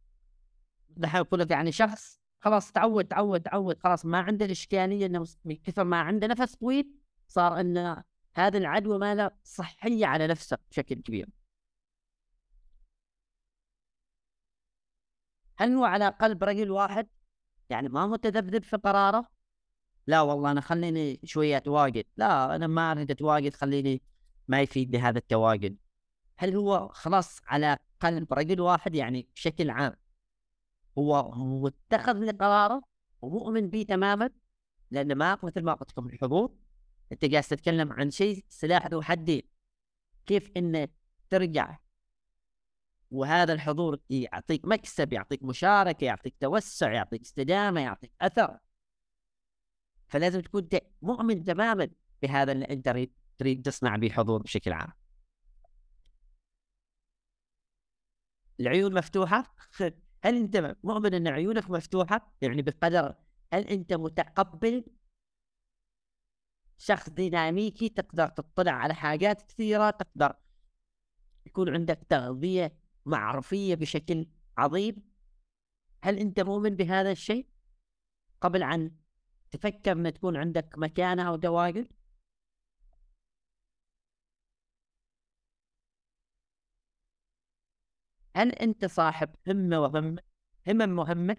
أقول 1.04 1.40
لك 1.40 1.52
يعني 1.52 1.72
شخص 1.72 2.20
خلاص 2.40 2.72
تعود 2.72 3.06
تعود 3.06 3.42
تعود 3.42 3.80
خلاص 3.80 4.06
ما 4.06 4.20
عنده 4.20 4.46
الإشكالية 4.46 5.06
إنه 5.06 5.26
من 5.46 5.56
كثر 5.56 5.84
ما 5.84 6.00
عنده 6.02 6.28
نفس 6.28 6.56
طويل 6.56 6.92
صار 7.28 7.60
إن 7.60 8.04
هذه 8.36 8.58
العدوى 8.58 8.98
ما 9.00 9.16
له 9.16 9.32
صحية 9.44 10.06
على 10.06 10.28
نفسه 10.28 10.58
بشكل 10.72 10.96
كبير. 10.96 11.30
هل 15.58 15.74
هو 15.74 15.86
على 15.86 16.08
قلب 16.10 16.44
رجل 16.44 16.72
واحد 16.72 17.08
يعني 17.70 17.90
ما 17.90 18.08
متذبذب 18.08 18.64
في 18.64 18.78
قراره 18.78 19.34
لا 20.08 20.22
والله 20.22 20.52
أنا 20.52 20.62
خليني 20.62 21.20
شوية 21.24 21.58
أتواجد 21.58 22.06
لا 22.18 22.56
أنا 22.56 22.68
ما 22.68 22.92
أريد 22.92 23.12
أتواجد 23.12 23.54
خليني 23.54 24.02
ما 24.48 24.62
يفيدني 24.62 25.02
هذا 25.02 25.18
التواجد. 25.18 25.78
هل 26.38 26.56
هو 26.56 26.88
خلاص 26.88 27.42
على 27.48 27.78
قلب 28.00 28.34
رجل 28.34 28.62
واحد 28.62 28.96
يعني 28.96 29.28
بشكل 29.36 29.70
عام؟ 29.70 29.96
هو 30.98 31.16
هو 31.16 31.68
اتخذ 31.68 32.38
قراره 32.38 32.82
ومؤمن 33.22 33.70
به 33.70 33.86
تماما؟ 33.90 34.30
لأن 34.92 35.16
ما 35.16 35.38
مثل 35.44 35.64
ما 35.64 35.74
قلت 35.74 35.92
لكم 35.92 36.06
الحضور 36.06 36.56
أنت 37.12 37.26
قاعد 37.26 37.44
تتكلم 37.44 37.94
عن 37.94 38.12
شيء 38.12 38.46
سلاح 38.50 38.88
ذو 38.88 39.02
حدين 39.02 39.42
كيف 40.26 40.52
انه 40.58 40.88
ترجع 41.30 41.78
وهذا 43.12 43.54
الحضور 43.54 44.00
يعطيك 44.10 44.66
مكسب 44.66 45.14
يعطيك 45.14 45.44
مشاركة 45.44 46.06
يعطيك 46.06 46.36
توسع 46.40 46.92
يعطيك 46.92 47.22
استدامة 47.22 47.82
يعطيك 47.82 48.12
أثر؟ 48.22 48.58
فلازم 50.14 50.40
تكون 50.40 50.68
مؤمن 51.02 51.44
تماما 51.44 51.90
بهذا 52.22 52.52
اللي 52.52 52.66
أنت 52.66 53.08
تريد 53.38 53.62
تصنع 53.62 53.96
به 53.96 54.10
حضور 54.10 54.42
بشكل 54.42 54.74
عام. 54.74 54.92
العيون 58.60 58.94
مفتوحة؟ 58.94 59.56
هل 60.24 60.36
أنت 60.36 60.76
مؤمن 60.84 61.14
أن 61.14 61.28
عيونك 61.28 61.70
مفتوحة؟ 61.70 62.34
يعني 62.42 62.62
بقدر 62.62 63.16
هل 63.54 63.68
أنت 63.68 63.94
متقبل 63.94 64.86
شخص 66.78 67.10
ديناميكي 67.10 67.90
تقدر 67.90 68.28
تطلع 68.28 68.72
على 68.72 68.94
حاجات 68.94 69.42
كثيرة 69.42 69.90
تقدر 69.90 70.36
يكون 71.46 71.70
عندك 71.74 72.00
تغذية 72.10 72.78
معرفية 73.06 73.76
بشكل 73.76 74.28
عظيم؟ 74.58 74.96
هل 76.04 76.20
أنت 76.20 76.40
مؤمن 76.40 76.76
بهذا 76.76 77.12
الشيء؟ 77.12 77.48
قبل 78.42 78.64
أن 78.64 79.03
تفكر 79.54 79.92
أن 79.92 80.14
تكون 80.14 80.38
عندك 80.38 80.78
مكانة 80.78 81.28
أو 81.28 81.36
دواقل 81.36 81.88
هل 88.36 88.52
أنت 88.52 88.86
صاحب 88.86 89.36
همة 89.48 89.80
وهمة 89.80 90.22
همم 90.68 90.90
مهمة؟ 90.90 91.38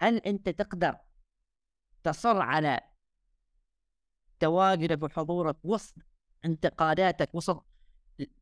هل 0.00 0.16
أنت 0.16 0.48
تقدر 0.48 0.96
تصر 2.04 2.40
على 2.42 2.80
تواجدك 4.40 5.02
وحضورك 5.02 5.56
وسط 5.64 5.94
انتقاداتك 6.44 7.34
وسط 7.34 7.66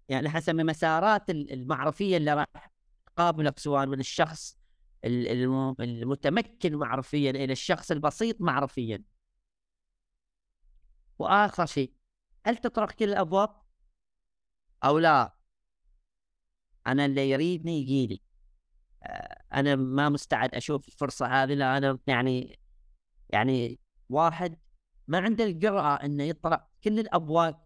يعني 0.08 0.28
حسب 0.28 0.54
مسارات 0.54 1.30
المعرفيه 1.30 2.16
اللي 2.16 2.34
راح 2.34 2.70
تقابلك 3.06 3.58
سواء 3.58 3.86
من 3.86 4.00
الشخص 4.00 4.63
المتمكن 5.04 6.76
معرفيا 6.76 7.30
إلى 7.30 7.52
الشخص 7.52 7.90
البسيط 7.90 8.40
معرفيا. 8.40 9.02
وآخر 11.18 11.66
شيء 11.66 11.92
هل 12.46 12.56
تطرق 12.56 12.92
كل 12.92 13.08
الأبواب؟ 13.08 13.62
أو 14.84 14.98
لا؟ 14.98 15.34
أنا 16.86 17.04
اللي 17.04 17.30
يريدني 17.30 17.80
يجيلي 17.80 18.20
آه، 19.02 19.44
أنا 19.54 19.76
ما 19.76 20.08
مستعد 20.08 20.54
أشوف 20.54 20.88
الفرصة 20.88 21.26
هذه 21.26 21.54
لا 21.54 21.76
أنا 21.78 21.98
يعني 22.06 22.58
يعني 23.30 23.80
واحد 24.08 24.58
ما 25.08 25.18
عنده 25.18 25.44
الجرأة 25.44 25.94
إنه 25.94 26.24
يطرق 26.24 26.68
كل 26.84 26.98
الأبواب 26.98 27.64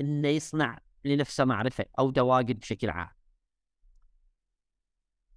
إنه 0.00 0.28
يصنع 0.28 0.78
لنفسه 1.04 1.44
معرفة 1.44 1.86
أو 1.98 2.10
دواقد 2.10 2.58
بشكل 2.60 2.90
عام. 2.90 3.10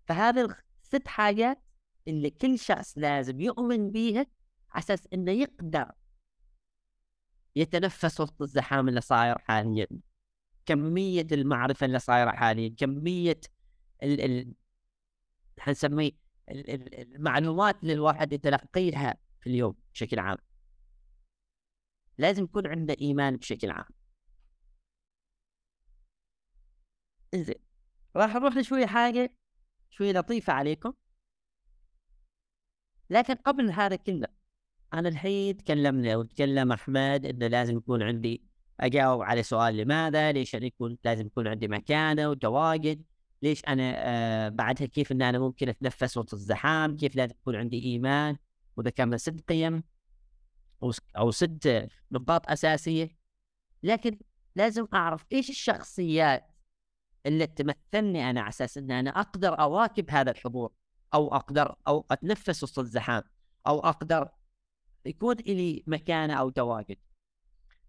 فهذه 0.07 0.55
الست 0.93 1.07
حاجات 1.07 1.63
اللي 2.07 2.29
كل 2.29 2.59
شخص 2.59 2.97
لازم 2.97 3.39
يؤمن 3.41 3.91
بيها 3.91 4.25
على 4.71 4.83
أساس 4.83 5.07
إنه 5.13 5.31
يقدر 5.31 5.91
يتنفس 7.55 8.21
وسط 8.21 8.41
الزحام 8.41 8.89
اللي 8.89 9.01
صاير 9.01 9.37
حاليا. 9.39 9.87
كمية 10.65 11.27
المعرفة 11.31 11.85
اللي 11.85 11.99
صايرة 11.99 12.31
حاليا 12.31 12.75
كمية 12.77 13.39
ال 14.03 14.21
ال 14.21 14.53
حنسميه 15.59 16.11
المعلومات 16.49 17.81
اللي 17.83 17.93
الواحد 17.93 18.33
يتلقيها 18.33 19.17
في 19.39 19.49
اليوم 19.49 19.75
بشكل 19.93 20.19
عام. 20.19 20.37
لازم 22.17 22.43
يكون 22.43 22.67
عنده 22.67 22.95
إيمان 23.01 23.37
بشكل 23.37 23.71
عام. 23.71 23.89
إنزين 27.33 27.55
راح 28.15 28.35
نروح 28.35 28.57
لشوية 28.57 28.85
حاجة 28.85 29.33
شوية 29.91 30.11
لطيفة 30.11 30.53
عليكم. 30.53 30.93
لكن 33.09 33.35
قبل 33.35 33.71
هذا 33.71 33.95
كله 33.95 34.27
أنا 34.93 35.09
الحين 35.09 35.57
تكلمنا 35.57 36.15
وتكلم 36.15 36.71
أحمد 36.71 37.25
إنه 37.25 37.47
لازم 37.47 37.77
يكون 37.77 38.03
عندي 38.03 38.43
أجاوب 38.79 39.21
على 39.21 39.43
سؤال 39.43 39.77
لماذا؟ 39.77 40.31
ليش 40.31 40.55
أنا 40.55 40.65
يكون 40.65 40.97
لازم 41.03 41.25
يكون 41.25 41.47
عندي 41.47 41.67
مكانة 41.67 42.29
وتواجد؟ 42.29 43.03
ليش 43.41 43.65
أنا 43.67 43.93
آه 43.95 44.49
بعدها 44.49 44.87
كيف 44.87 45.11
إن 45.11 45.21
أنا 45.21 45.39
ممكن 45.39 45.69
أتنفس 45.69 46.17
وسط 46.17 46.33
الزحام؟ 46.33 46.97
كيف 46.97 47.15
لازم 47.15 47.35
يكون 47.41 47.55
عندي 47.55 47.83
إيمان 47.83 48.37
وذكرنا 48.77 49.17
ست 49.17 49.49
قيم 49.49 49.83
أو 51.17 51.31
ست 51.31 51.87
نقاط 52.11 52.49
أساسية؟ 52.49 53.17
لكن 53.83 54.19
لازم 54.55 54.87
أعرف 54.93 55.25
إيش 55.31 55.49
الشخصيات 55.49 56.50
اللي 57.25 57.47
تمثلني 57.47 58.29
أنا 58.29 58.41
على 58.41 58.49
أساس 58.49 58.77
إن 58.77 58.91
أنا 58.91 59.09
أقدر 59.09 59.59
أواكب 59.59 60.11
هذا 60.11 60.31
الحضور 60.31 60.71
أو 61.13 61.35
أقدر 61.35 61.75
أو 61.87 62.05
أتنفس 62.11 62.63
وسط 62.63 62.79
الزحام 62.79 63.23
أو 63.67 63.79
أقدر 63.79 64.29
يكون 65.05 65.35
لي 65.35 65.83
مكانة 65.87 66.33
أو 66.33 66.49
تواجد. 66.49 66.97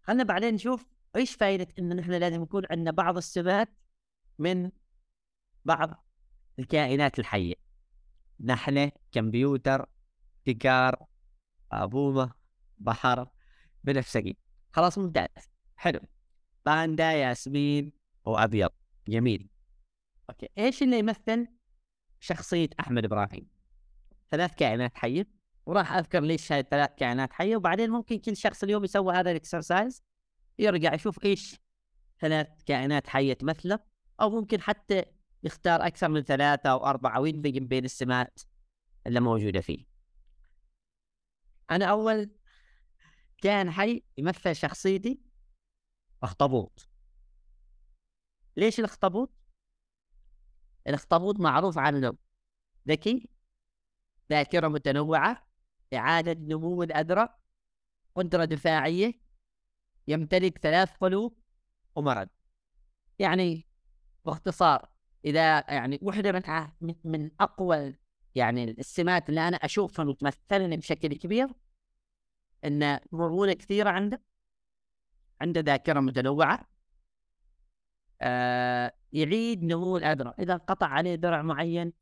خلنا 0.03 0.25
بعدين 0.25 0.55
نشوف 0.55 0.87
إيش 1.17 1.35
فائدة 1.35 1.69
إن 1.79 1.97
نحن 1.97 2.11
لازم 2.11 2.43
يكون 2.43 2.62
عندنا 2.71 2.91
بعض 2.91 3.17
السمات 3.17 3.69
من 4.39 4.71
بعض 5.65 6.05
الكائنات 6.59 7.19
الحية. 7.19 7.55
نحلة 8.41 8.93
كمبيوتر 9.12 9.87
تكار 10.45 11.07
أبومة 11.73 12.33
بحر 12.79 13.29
بنفسجي. 13.85 14.39
خلاص 14.73 14.99
ممتاز. 14.99 15.29
حلو. 15.77 16.01
باندا 16.66 17.12
ياسمين 17.12 17.92
وأبيض. 18.25 18.71
جميل. 19.09 19.49
أوكي 20.31 20.49
إيش 20.59 20.83
اللي 20.83 20.99
يمثل 20.99 21.49
شخصية 22.21 22.69
أحمد 22.81 23.05
إبراهيم؟ 23.05 23.51
ثلاث 24.31 24.55
كائنات 24.55 24.97
حية 24.97 25.29
وراح 25.67 25.93
أذكر 25.93 26.21
ليش 26.21 26.53
هاي 26.53 26.61
الثلاث 26.61 26.91
كائنات 26.97 27.33
حية 27.33 27.57
وبعدين 27.57 27.91
ممكن 27.91 28.19
كل 28.19 28.37
شخص 28.37 28.62
اليوم 28.62 28.85
يسوي 28.85 29.15
هذا 29.15 29.31
الاكسرسايز 29.31 30.03
يرجع 30.59 30.95
يشوف 30.95 31.25
إيش 31.25 31.61
ثلاث 32.21 32.49
كائنات 32.67 33.09
حية 33.09 33.33
تمثله 33.33 33.79
أو 34.21 34.31
ممكن 34.31 34.61
حتى 34.61 35.05
يختار 35.43 35.87
أكثر 35.87 36.09
من 36.09 36.23
ثلاثة 36.23 36.71
أو 36.71 36.87
أربعة 36.87 37.21
ويدمج 37.21 37.59
بين 37.59 37.85
السمات 37.85 38.41
اللي 39.07 39.21
موجودة 39.21 39.61
فيه. 39.61 39.85
أنا 41.71 41.85
أول 41.85 42.31
كائن 43.43 43.71
حي 43.71 44.03
يمثل 44.19 44.57
شخصيتي 44.57 45.21
أخطبوط. 46.23 46.91
ليش 48.57 48.79
الأخطبوط؟ 48.79 49.31
الأخطبوط 50.87 51.41
معروف 51.41 51.79
عنه 51.79 52.17
ذكي 52.88 53.29
ذاكرة 54.31 54.69
متنوعة 54.69 55.47
إعادة 55.95 56.33
نمو 56.33 56.83
الأذرع 56.83 57.38
قدرة 58.15 58.45
دفاعية 58.45 59.21
يمتلك 60.09 60.59
ثلاث 60.59 60.97
قلوب 60.97 61.38
ومرض 61.97 62.29
يعني 63.19 63.67
باختصار 64.25 64.88
إذا 65.25 65.73
يعني 65.75 65.99
وحدة 66.03 66.33
من 66.81 66.95
من 67.05 67.31
أقوى 67.41 67.95
يعني 68.35 68.71
السمات 68.71 69.29
اللي 69.29 69.49
أنا 69.49 69.57
أشوفها 69.57 70.05
وتمثلني 70.05 70.77
بشكل 70.77 71.09
كبير 71.09 71.49
إن 72.65 73.01
مرونة 73.12 73.53
كثيرة 73.53 73.91
عنده 73.91 74.23
عنده 75.41 75.61
ذاكرة 75.61 76.01
متنوعة 76.01 76.71
آه 78.22 78.92
يعيد 79.12 79.62
نمو 79.64 79.96
الأذرع 79.96 80.35
إذا 80.38 80.52
انقطع 80.52 80.87
عليه 80.87 81.14
ذرع 81.14 81.42
معين 81.42 81.92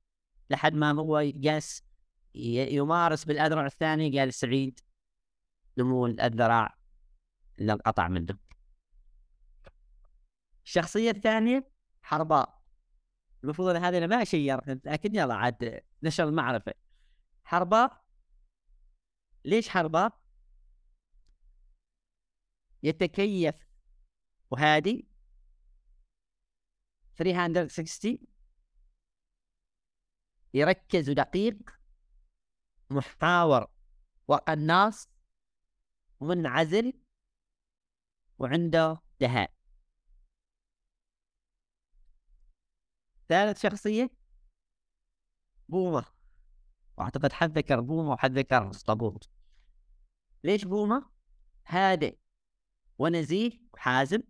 لحد 0.50 0.74
ما 0.74 0.90
هو 0.90 1.22
جالس 1.22 1.85
يمارس 2.35 3.24
بالأذرع 3.24 3.66
الثاني 3.66 4.11
جالس 4.11 4.42
يعيد 4.44 4.80
نمو 5.78 6.06
الذراع 6.06 6.78
اللي 7.59 7.72
انقطع 7.72 8.09
منه. 8.09 8.38
الشخصية 10.64 11.11
الثانية 11.11 11.70
حرباء. 12.02 12.61
المفروض 13.44 13.68
إن 13.68 13.85
هذه 13.85 14.06
ما 14.06 14.24
شير 14.24 14.61
لكن 14.85 15.14
يلا 15.14 15.35
عاد 15.35 15.83
نشر 16.02 16.28
المعرفة. 16.28 16.74
حرباء. 17.44 18.04
ليش 19.44 19.68
حرباء؟ 19.68 20.20
يتكيف 22.83 23.54
وهادي. 24.50 25.10
360 27.20 28.18
يركز 30.54 31.11
ودقيق 31.11 31.56
محاور 32.90 33.70
وقناص 34.28 35.09
منعزل 36.20 36.92
وعنده 38.38 39.02
دهاء. 39.20 39.54
ثالث 43.28 43.62
شخصية 43.62 44.11
بومة. 45.68 46.04
واعتقد 46.96 47.33
حد 47.33 47.59
ذكر 47.59 47.80
بومة 47.80 48.12
وحد 48.12 48.30
ذكر 48.30 48.70
اسطبوط 48.70 49.30
ليش 50.44 50.64
بومة؟ 50.64 51.11
هادئ 51.66 52.18
ونزيه 52.98 53.61
وحازم 53.72 54.22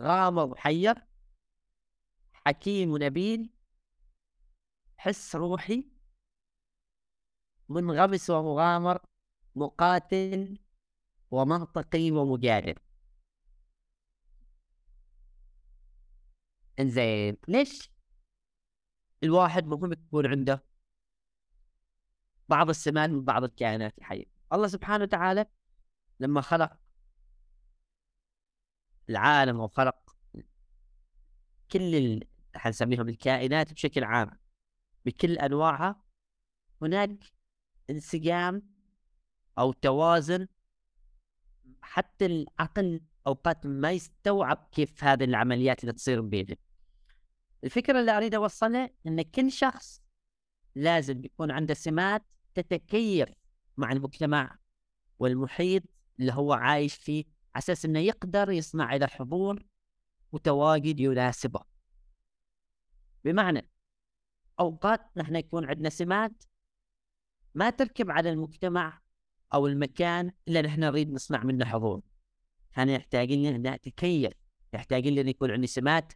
غامض 0.00 0.50
وحير 0.50 1.07
حكيم 2.48 2.90
ونبيل 2.90 3.50
حس 4.96 5.36
روحي 5.36 5.84
منغمس 7.68 8.30
ومغامر 8.30 9.02
مقاتل 9.54 10.58
ومنطقي 11.30 12.10
ومجادل 12.10 12.74
إنزين 16.80 17.36
ليش 17.48 17.90
الواحد 19.22 19.64
مهم 19.66 19.92
يكون 19.92 20.26
عنده 20.26 20.64
بعض 22.48 22.68
السمات 22.68 23.10
من 23.10 23.24
بعض 23.24 23.44
الكائنات 23.44 23.98
الحية 23.98 24.26
الله 24.52 24.68
سبحانه 24.68 25.04
وتعالى 25.04 25.46
لما 26.20 26.40
خلق 26.40 26.78
العالم 29.08 29.60
وخلق 29.60 30.16
كل. 31.72 32.37
حنسميهم 32.58 33.08
الكائنات 33.08 33.72
بشكل 33.72 34.04
عام. 34.04 34.30
بكل 35.04 35.38
أنواعها 35.38 36.02
هناك 36.82 37.24
انسجام 37.90 38.62
أو 39.58 39.72
توازن 39.72 40.48
حتى 41.82 42.26
العقل 42.26 43.00
أوقات 43.26 43.66
ما 43.66 43.92
يستوعب 43.92 44.68
كيف 44.72 45.04
هذه 45.04 45.24
العمليات 45.24 45.80
اللي 45.80 45.92
تصير 45.92 46.20
بينهم 46.20 46.56
الفكرة 47.64 48.00
اللي 48.00 48.16
أريد 48.16 48.34
أوصلها 48.34 48.90
أن 49.06 49.22
كل 49.22 49.52
شخص 49.52 50.02
لازم 50.74 51.24
يكون 51.24 51.50
عنده 51.50 51.74
سمات 51.74 52.22
تتكيف 52.54 53.28
مع 53.76 53.92
المجتمع 53.92 54.58
والمحيط 55.18 55.82
اللي 56.20 56.32
هو 56.32 56.52
عايش 56.52 56.94
فيه 56.94 57.24
أساس 57.56 57.84
إنه 57.84 57.98
يقدر 57.98 58.50
يصنع 58.50 58.96
له 58.96 59.06
حضور 59.06 59.66
وتواجد 60.32 61.00
يناسبه. 61.00 61.60
بمعنى 63.28 63.68
أوقات 64.60 65.00
نحن 65.16 65.36
يكون 65.36 65.64
عندنا 65.64 65.88
سمات 65.88 66.44
ما 67.54 67.70
تركب 67.70 68.10
على 68.10 68.30
المجتمع 68.30 69.00
أو 69.54 69.66
المكان 69.66 70.32
إلا 70.48 70.62
نحن 70.62 70.80
نريد 70.80 71.12
نصنع 71.12 71.44
منه 71.44 71.64
حضور. 71.64 72.02
كان 72.72 72.88
يحتاج 72.88 73.32
لنا 73.32 73.76
نتكيف 73.76 74.32
يحتاج 74.74 75.08
لنا 75.08 75.30
يكون 75.30 75.50
عندي 75.50 75.66
سمات 75.66 76.12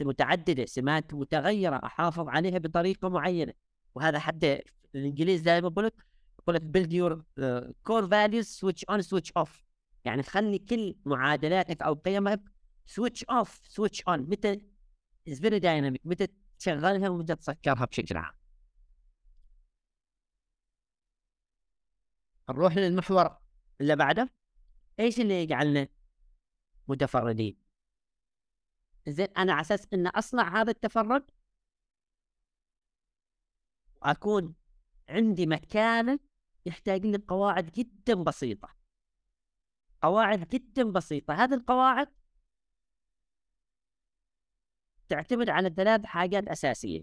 متعددة 0.00 0.66
سمات 0.66 1.14
متغيرة 1.14 1.80
أحافظ 1.84 2.28
عليها 2.28 2.58
بطريقة 2.58 3.08
معينة. 3.08 3.52
وهذا 3.94 4.18
حتى 4.18 4.62
الإنجليز 4.94 5.40
دائما 5.40 5.68
يقول 5.68 5.84
لك 5.84 6.06
يقول 6.38 6.54
لك 6.56 6.88
your 6.90 7.16
uh, 7.16 7.72
core 7.88 8.06
values 8.06 8.48
switch 8.48 8.84
on 8.94 9.02
switch 9.02 9.42
off. 9.42 9.50
يعني 10.04 10.22
خلي 10.22 10.58
كل 10.58 10.96
معادلاتك 11.04 11.82
أو 11.82 11.94
قيمك 11.94 12.40
switch 12.86 13.22
off 13.32 13.48
switch 13.48 14.00
on. 14.08 14.18
متى 14.18 14.69
very 15.28 15.60
dynamic. 15.60 16.00
متى 16.04 16.28
تشغلها 16.58 17.08
ومتى 17.08 17.36
تسكرها 17.36 17.84
بشكل 17.84 18.16
عام. 18.16 18.34
نروح 22.50 22.76
للمحور 22.76 23.36
اللي 23.80 23.96
بعده. 23.96 24.30
إيش 25.00 25.20
اللي 25.20 25.42
يجعلنا 25.42 25.88
متفردين 26.88 27.56
زين 29.08 29.28
أنا 29.38 29.52
على 29.52 29.60
أساس 29.60 29.88
ان 29.94 30.06
أصنع 30.06 30.60
هذا 30.60 30.70
التفرد 30.70 31.30
وأكون 34.02 34.54
عندي 35.08 35.46
مكانه 35.46 36.18
يحتاج 36.66 37.06
لي 37.06 37.18
قواعد 37.28 37.66
جدا 37.72 38.14
بسيطة. 38.14 38.68
قواعد 40.02 40.48
جدا 40.48 40.84
بسيطة. 40.92 41.34
هذه 41.34 41.54
القواعد 41.54 42.08
تعتمد 45.10 45.50
على 45.50 45.70
ثلاث 45.76 46.04
حاجات 46.04 46.48
أساسية. 46.48 47.02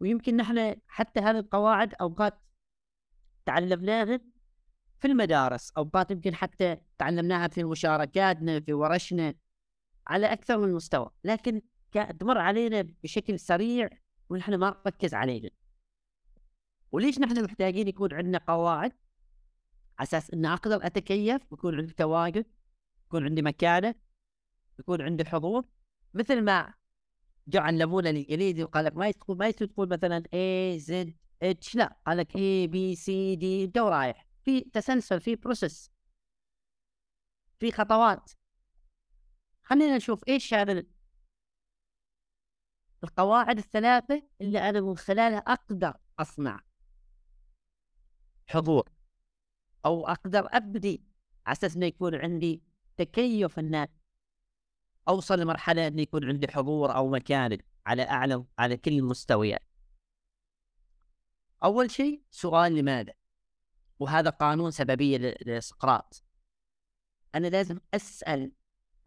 ويمكن 0.00 0.36
نحن 0.36 0.76
حتى 0.86 1.20
هذه 1.20 1.38
القواعد 1.38 1.94
أوقات 1.94 2.40
تعلمناها 3.46 4.20
في 4.98 5.08
المدارس 5.08 5.70
أوقات 5.70 6.10
يمكن 6.10 6.34
حتى 6.34 6.76
تعلمناها 6.98 7.48
في 7.48 7.64
مشاركاتنا 7.64 8.60
في 8.60 8.72
ورشنا 8.72 9.34
على 10.06 10.32
أكثر 10.32 10.58
من 10.58 10.72
مستوى 10.72 11.10
لكن 11.24 11.62
تمر 12.20 12.38
علينا 12.38 12.82
بشكل 13.02 13.38
سريع 13.38 13.88
ونحن 14.28 14.54
ما 14.54 14.82
نركز 14.86 15.14
عليها. 15.14 15.50
وليش 16.92 17.18
نحن 17.18 17.44
محتاجين 17.44 17.88
يكون 17.88 18.14
عندنا 18.14 18.38
قواعد؟ 18.38 18.92
أساس 20.00 20.30
ان 20.30 20.46
أقدر 20.46 20.86
أتكيف 20.86 21.42
ويكون 21.50 21.74
عندي 21.74 21.92
تواجد 21.92 22.46
يكون 23.06 23.24
عندي 23.24 23.42
مكانة 23.42 23.94
يكون 24.78 25.02
عندي 25.02 25.24
حضور. 25.24 25.64
مثل 26.14 26.42
ما 26.44 26.74
جو 27.46 27.60
علمونا 27.60 28.10
الإنجليزي 28.10 28.62
وقال 28.64 28.84
لك 28.84 28.96
ما 28.96 29.08
يتقول 29.08 29.38
ما 29.38 29.50
تقول 29.50 29.88
مثلا 29.88 30.22
A 30.22 30.80
Z 30.80 31.12
H 31.44 31.74
لا 31.76 31.96
قال 32.06 32.18
لك 32.18 32.32
A 32.32 32.68
B 32.72 32.98
C 32.98 33.06
D 33.40 33.44
انت 33.44 33.78
رايح. 33.78 34.26
في 34.44 34.60
تسلسل 34.60 35.20
في 35.20 35.36
process 35.36 35.90
في 37.60 37.72
خطوات. 37.72 38.30
خلينا 39.62 39.96
نشوف 39.96 40.28
إيش 40.28 40.54
هذا 40.54 40.84
القواعد 43.04 43.58
الثلاثة 43.58 44.22
اللي 44.40 44.68
أنا 44.68 44.80
من 44.80 44.96
خلالها 44.96 45.38
أقدر 45.38 45.94
أصنع. 46.18 46.60
حضور. 48.48 48.92
أو 49.84 50.06
أقدر 50.06 50.48
أبدي 50.50 51.04
على 51.46 51.52
أساس 51.52 51.76
إنه 51.76 51.86
يكون 51.86 52.14
عندي 52.14 52.62
تكيف 52.96 53.58
إن 53.58 53.88
أوصل 55.08 55.40
لمرحلة 55.40 55.86
إنه 55.86 56.02
يكون 56.02 56.28
عندي 56.28 56.48
حضور 56.48 56.94
أو 56.96 57.08
مكان 57.08 57.58
على 57.86 58.02
أعلى 58.02 58.44
على 58.58 58.76
كل 58.76 58.92
المستويات. 58.92 59.68
أول 61.64 61.90
شيء 61.90 62.22
سؤال 62.30 62.74
لماذا؟ 62.74 63.12
وهذا 63.98 64.30
قانون 64.30 64.70
سببية 64.70 65.36
لسقراط. 65.46 66.24
أنا 67.34 67.46
لازم 67.46 67.80
أسأل 67.94 68.52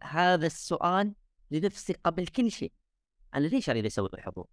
هذا 0.02 0.46
السؤال 0.46 1.14
لنفسي 1.50 1.92
قبل 1.92 2.26
كل 2.26 2.50
شيء. 2.50 2.72
أنا 3.34 3.46
ليش 3.46 3.70
أريد 3.70 3.86
أسوي 3.86 4.08
الحضور؟ 4.14 4.46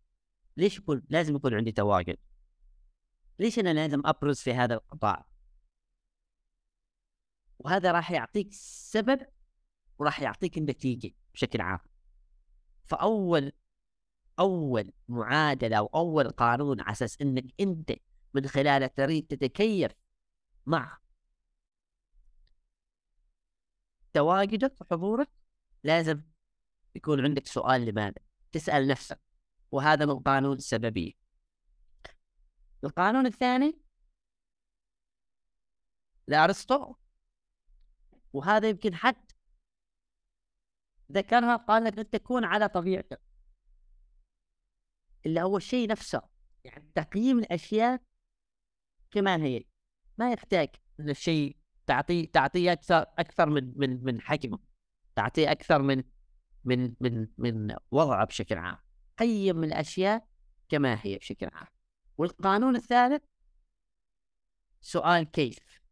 ليش 0.57 0.77
يكون 0.77 1.03
لازم 1.09 1.35
يكون 1.35 1.53
عندي 1.53 1.71
تواجد؟ 1.71 2.17
ليش 3.39 3.59
أنا 3.59 3.73
لازم 3.73 4.01
أبرز 4.05 4.39
في 4.39 4.53
هذا 4.53 4.73
القطاع؟ 4.73 5.25
وهذا 7.59 7.91
راح 7.91 8.11
يعطيك 8.11 8.47
سبب 8.53 9.27
وراح 9.99 10.21
يعطيك 10.21 10.57
النتيجه 10.57 11.11
بشكل 11.33 11.61
عام. 11.61 11.79
فأول 12.85 13.51
أول 14.39 14.91
معادلة 15.07 15.77
أو 15.77 15.85
أول 15.85 16.29
قانون 16.29 16.81
على 16.81 16.91
أساس 16.91 17.21
إنك 17.21 17.45
أنت 17.59 17.91
من 18.33 18.47
خلاله 18.47 18.87
تريد 18.87 19.27
تتكيف 19.27 19.91
مع 20.65 20.97
تواجدك 24.13 24.81
وحضورك 24.81 25.29
لازم 25.83 26.21
يكون 26.95 27.25
عندك 27.25 27.47
سؤال 27.47 27.85
لماذا؟ 27.85 28.21
تسأل 28.51 28.87
نفسك 28.87 29.19
وهذا 29.71 30.05
من 30.05 30.19
قانون 30.19 30.57
السببية 30.57 31.11
القانون 32.83 33.25
الثاني 33.25 33.79
لأرسطو 36.27 36.95
وهذا 38.33 38.69
يمكن 38.69 38.95
حد 38.95 39.31
ذكرها 41.13 41.55
قال 41.55 41.83
لك 41.83 41.99
أن 41.99 42.09
تكون 42.09 42.43
على 42.43 42.67
طبيعتك. 42.69 43.21
اللي 45.25 45.41
هو 45.41 45.57
الشيء 45.57 45.89
نفسه 45.89 46.21
يعني 46.63 46.91
تقييم 46.95 47.39
الأشياء 47.39 48.01
كما 49.11 49.35
هي. 49.35 49.63
ما 50.17 50.31
يحتاج 50.31 50.69
ان 50.99 51.09
الشيء 51.09 51.57
تعطيه 51.85 52.31
تعطيه 52.31 52.71
أكثر 52.71 53.01
أكثر 53.01 53.49
من 53.49 53.73
من 53.77 54.03
من 54.03 54.21
حجمه. 54.21 54.59
تعطيه 55.15 55.51
أكثر 55.51 55.81
من 55.81 56.03
من 56.63 56.95
من 56.99 57.27
من 57.37 57.75
وضعه 57.91 58.25
بشكل 58.25 58.57
عام. 58.57 58.77
قيم 59.17 59.63
الأشياء 59.63 60.27
كما 60.69 60.99
هي 61.03 61.17
بشكل 61.17 61.49
عام. 61.53 61.67
والقانون 62.17 62.75
الثالث 62.75 63.23
سؤال 64.81 65.23
كيف؟ 65.31 65.83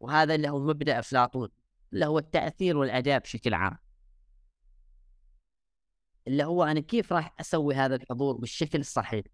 وهذا 0.00 0.34
اللي 0.34 0.48
هو 0.48 0.58
مبدأ 0.58 0.98
أفلاطون. 0.98 1.57
اللي 1.92 2.06
هو 2.06 2.18
التأثير 2.18 2.76
والأداء 2.76 3.18
بشكل 3.18 3.54
عام. 3.54 3.78
اللي 6.26 6.44
هو 6.44 6.64
أنا 6.64 6.80
كيف 6.80 7.12
راح 7.12 7.34
أسوي 7.40 7.74
هذا 7.74 7.94
الحضور 7.94 8.36
بالشكل 8.36 8.80
الصحيح؟ 8.80 9.24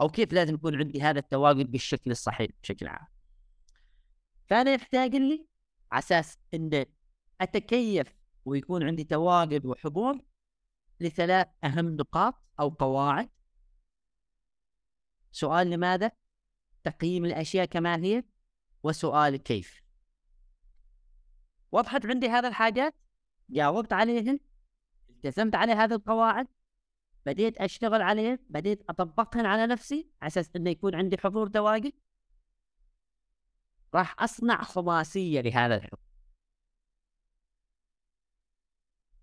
أو 0.00 0.08
كيف 0.08 0.32
لازم 0.32 0.54
يكون 0.54 0.76
عندي 0.76 1.02
هذا 1.02 1.18
التواجد 1.18 1.70
بالشكل 1.70 2.10
الصحيح 2.10 2.50
بشكل 2.62 2.88
عام؟ 2.88 3.06
فأنا 4.46 4.74
يحتاج 4.74 5.14
لي 5.14 5.46
على 5.92 5.98
أساس 5.98 6.38
إن 6.54 6.84
أتكيف 7.40 8.16
ويكون 8.44 8.82
عندي 8.82 9.04
تواجد 9.04 9.66
وحضور 9.66 10.20
لثلاث 11.00 11.46
أهم 11.64 11.96
نقاط 11.96 12.34
أو 12.60 12.68
قواعد. 12.68 13.28
سؤال 15.32 15.70
لماذا؟ 15.70 16.10
تقييم 16.84 17.24
الأشياء 17.24 17.64
كما 17.66 17.96
هي 17.96 18.24
وسؤال 18.82 19.36
كيف. 19.36 19.85
وضحت 21.76 22.06
عندي 22.06 22.28
هذه 22.28 22.48
الحاجات 22.48 22.94
جاوبت 23.50 23.92
عليهن 23.92 24.40
التزمت 25.10 25.54
على 25.54 25.72
هذه 25.72 25.94
القواعد 25.94 26.48
بديت 27.26 27.58
أشتغل 27.58 28.02
عليهن 28.02 28.38
بديت 28.50 28.82
أطبقهن 28.90 29.46
على 29.46 29.66
نفسي 29.66 30.10
على 30.22 30.28
أساس 30.28 30.50
أنه 30.56 30.70
يكون 30.70 30.94
عندي 30.94 31.18
حضور 31.18 31.48
تواجد 31.48 31.92
راح 33.94 34.22
أصنع 34.22 34.62
خماسية 34.62 35.40
لهذا 35.40 35.76
الحضور 35.76 36.00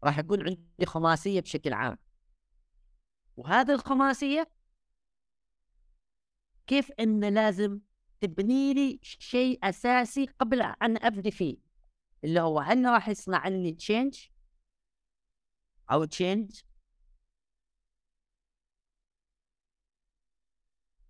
راح 0.04 0.20
يكون 0.20 0.42
عندي 0.42 0.86
خماسية 0.86 1.42
بشكل 1.42 1.74
عام. 1.74 1.98
وهذه 3.38 3.74
الخماسية 3.74 4.52
كيف 6.68 6.92
إن 6.92 7.34
لازم 7.34 7.80
تبني 8.22 8.74
لي 8.74 9.00
شيء 9.04 9.60
أساسي 9.64 10.26
قبل 10.26 10.62
أن 10.62 11.06
ابدي 11.06 11.32
فيه؟ 11.32 11.63
اللي 12.24 12.40
هو 12.40 12.60
هل 12.60 12.86
راح 12.86 13.10
يصنع 13.10 13.48
لي 13.48 13.72
تشينج 13.74 14.28
أو 15.92 16.06
تشينج 16.06 16.62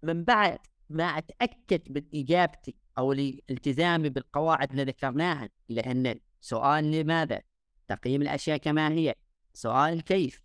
من 0.03 0.23
بعد 0.23 0.59
ما 0.89 1.03
أتأكد 1.03 1.91
من 1.91 2.05
إجابتي 2.13 2.75
أو 2.97 3.11
الالتزامي 3.11 4.09
بالقواعد 4.09 4.71
اللي 4.71 4.83
ذكرناها 4.83 5.49
لأن 5.69 6.19
سؤال 6.41 6.91
لماذا؟ 6.91 7.41
تقييم 7.87 8.21
الأشياء 8.21 8.57
كما 8.57 8.91
هي. 8.91 9.15
سؤال 9.53 10.01
كيف؟ 10.01 10.43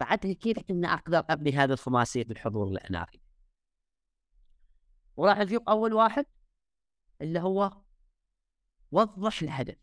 بعدها 0.00 0.32
كيف 0.32 0.58
أن 0.70 0.84
أقدر 0.84 1.24
أبني 1.30 1.52
هذا 1.52 1.72
الخماسية 1.72 2.24
بالحضور 2.24 2.68
الإناثي 2.68 3.20
وراح 5.16 5.38
نشوف 5.38 5.62
أول 5.68 5.92
واحد 5.92 6.26
اللي 7.20 7.40
هو 7.40 7.83
وضح 8.94 9.42
الهدف. 9.42 9.76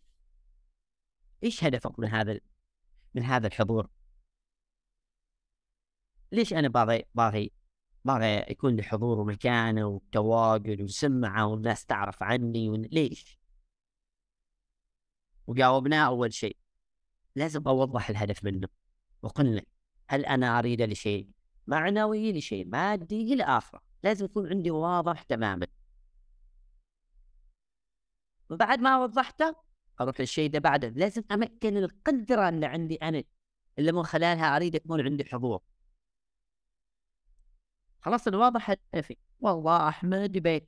إيش 1.44 1.64
هدفك 1.64 2.00
من 2.00 2.08
هذا 2.08 2.40
من 3.16 3.24
هذا 3.24 3.48
الحضور؟ 3.48 3.90
ليش 6.32 6.54
أنا 6.54 6.68
باغي 6.68 7.04
باغي 7.16 7.52
باغي 8.06 8.46
يكون 8.52 8.76
لي 8.76 8.84
حضور 8.84 9.20
ومكانه 9.20 9.88
وتواجد 9.88 10.82
وسمعة 10.82 11.46
والناس 11.48 11.86
تعرف 11.86 12.24
عني 12.24 12.70
ون... 12.70 12.82
ليش؟ 12.82 13.40
وجاوبناه 15.48 16.08
أول 16.08 16.34
شيء. 16.34 16.58
لازم 17.36 17.68
أوضح 17.68 18.10
الهدف 18.10 18.44
منه. 18.44 18.68
وقلنا 19.22 19.62
هل 20.10 20.26
أنا 20.26 20.60
أريد 20.60 20.82
لشيء 20.82 21.30
معنوي 21.68 22.34
لشيء 22.34 22.66
مادي 22.66 23.34
إلى 23.34 23.44
آخره. 23.44 23.82
لازم 24.04 24.26
يكون 24.26 24.50
عندي 24.50 24.72
واضح 24.72 25.24
تماما. 25.24 25.68
وبعد 28.52 28.80
ما 28.80 29.04
وضحته 29.04 29.56
أروح 30.02 30.20
للشيء 30.20 30.50
ده 30.50 30.60
بعده. 30.60 30.88
لازم 30.90 31.24
أمكن 31.32 31.78
القدرة 31.78 32.50
اللي 32.50 32.66
عندي 32.66 32.96
أنا 32.96 33.24
اللي 33.80 33.92
من 33.92 34.04
خلالها 34.04 34.56
أريد 34.56 34.76
يكون 34.76 35.02
عندي 35.02 35.26
حضور. 35.26 35.62
خلاص 38.02 38.28
الواضح 38.28 38.70
هدفي 38.70 39.18
والله 39.40 39.88
أحمد 39.88 40.36
يبي 40.36 40.68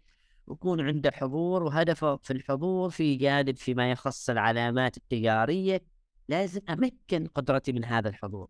يكون 0.51 0.81
عنده 0.81 1.11
حضور 1.11 1.63
وهدفه 1.63 2.15
في 2.15 2.33
الحضور 2.33 2.89
في 2.89 3.15
جانب 3.15 3.57
فيما 3.57 3.91
يخص 3.91 4.29
العلامات 4.29 4.97
التجارية. 4.97 5.85
لازم 6.27 6.61
أمكن 6.69 7.27
قدرتي 7.27 7.71
من 7.71 7.85
هذا 7.85 8.09
الحضور. 8.09 8.49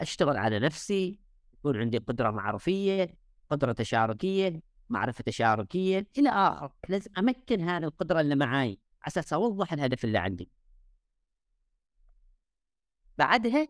أشتغل 0.00 0.36
على 0.36 0.58
نفسي 0.58 1.20
يكون 1.54 1.76
عندي 1.76 1.98
قدرة 1.98 2.30
معرفيه 2.30 3.14
قدرة 3.50 3.72
تشاركية 3.72 4.60
معرفة 4.88 5.22
تشاركية 5.26 6.06
إلى 6.18 6.28
اخره 6.28 6.76
لازم 6.88 7.10
أمكن 7.18 7.60
هذه 7.60 7.84
القدرة 7.84 8.20
اللي 8.20 8.34
معاي 8.36 8.68
على 9.02 9.06
أساس 9.06 9.32
أوضح 9.32 9.72
الهدف 9.72 10.04
اللي 10.04 10.18
عندي. 10.18 10.50
بعدها 13.18 13.68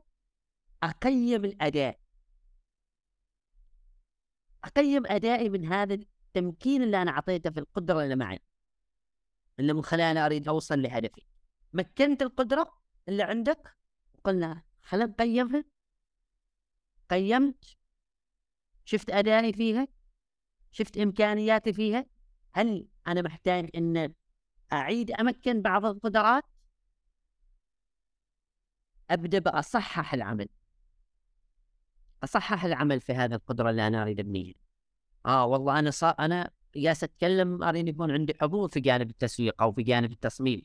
أقيم 0.83 1.45
الأداء. 1.45 2.01
أقيم 4.65 5.07
أدائي 5.07 5.49
من 5.49 5.67
هذا 5.67 5.95
التمكين 5.95 6.83
اللي 6.83 7.03
أنا 7.03 7.11
أعطيته 7.11 7.51
في 7.51 7.61
القدرة 7.61 8.03
اللي 8.03 8.17
معي. 8.17 8.41
اللي 9.61 9.73
من 9.73 9.83
خلالها 9.83 10.27
أريد 10.27 10.49
أوصل 10.49 10.83
لهدفي. 10.83 11.23
مكنت 11.73 12.23
القدرة 12.23 12.79
اللي 13.09 13.23
عندك 13.23 13.77
قلنا 14.25 14.63
خلينا 14.83 15.07
نقيمها 15.07 15.65
قيمت. 17.11 17.77
شفت 18.85 19.11
أدائي 19.11 19.53
فيها. 19.53 19.89
شفت 20.77 20.99
إمكانياتي 20.99 21.73
فيها؟ 21.73 22.07
هل 22.53 22.89
أنا 23.07 23.23
محتاج 23.23 23.71
إن 23.75 24.15
أعيد 24.73 25.11
أمكن 25.11 25.63
بعض 25.63 25.87
القدرات؟ 25.87 26.45
أبدأ 29.11 29.39
بأصحح 29.39 30.15
العمل. 30.15 30.49
أصحح 32.25 32.65
العمل 32.65 33.01
في 33.01 33.13
هذه 33.13 33.35
القدرة 33.35 33.71
اللي 33.71 33.87
أنا 33.87 34.03
أريد 34.03 34.21
أبنيها. 34.21 34.55
آه 35.27 35.47
والله 35.47 35.79
أنا 35.79 35.91
صار 35.91 36.15
أنا 36.19 36.51
جالس 36.77 37.05
أتكلم 37.05 37.63
أريد 37.63 37.89
يكون 37.89 38.11
عندي 38.11 38.35
حضور 38.41 38.69
في 38.69 38.81
جانب 38.81 39.11
التسويق 39.11 39.63
أو 39.63 39.73
في 39.73 39.83
جانب 39.83 40.13
التصميم. 40.13 40.63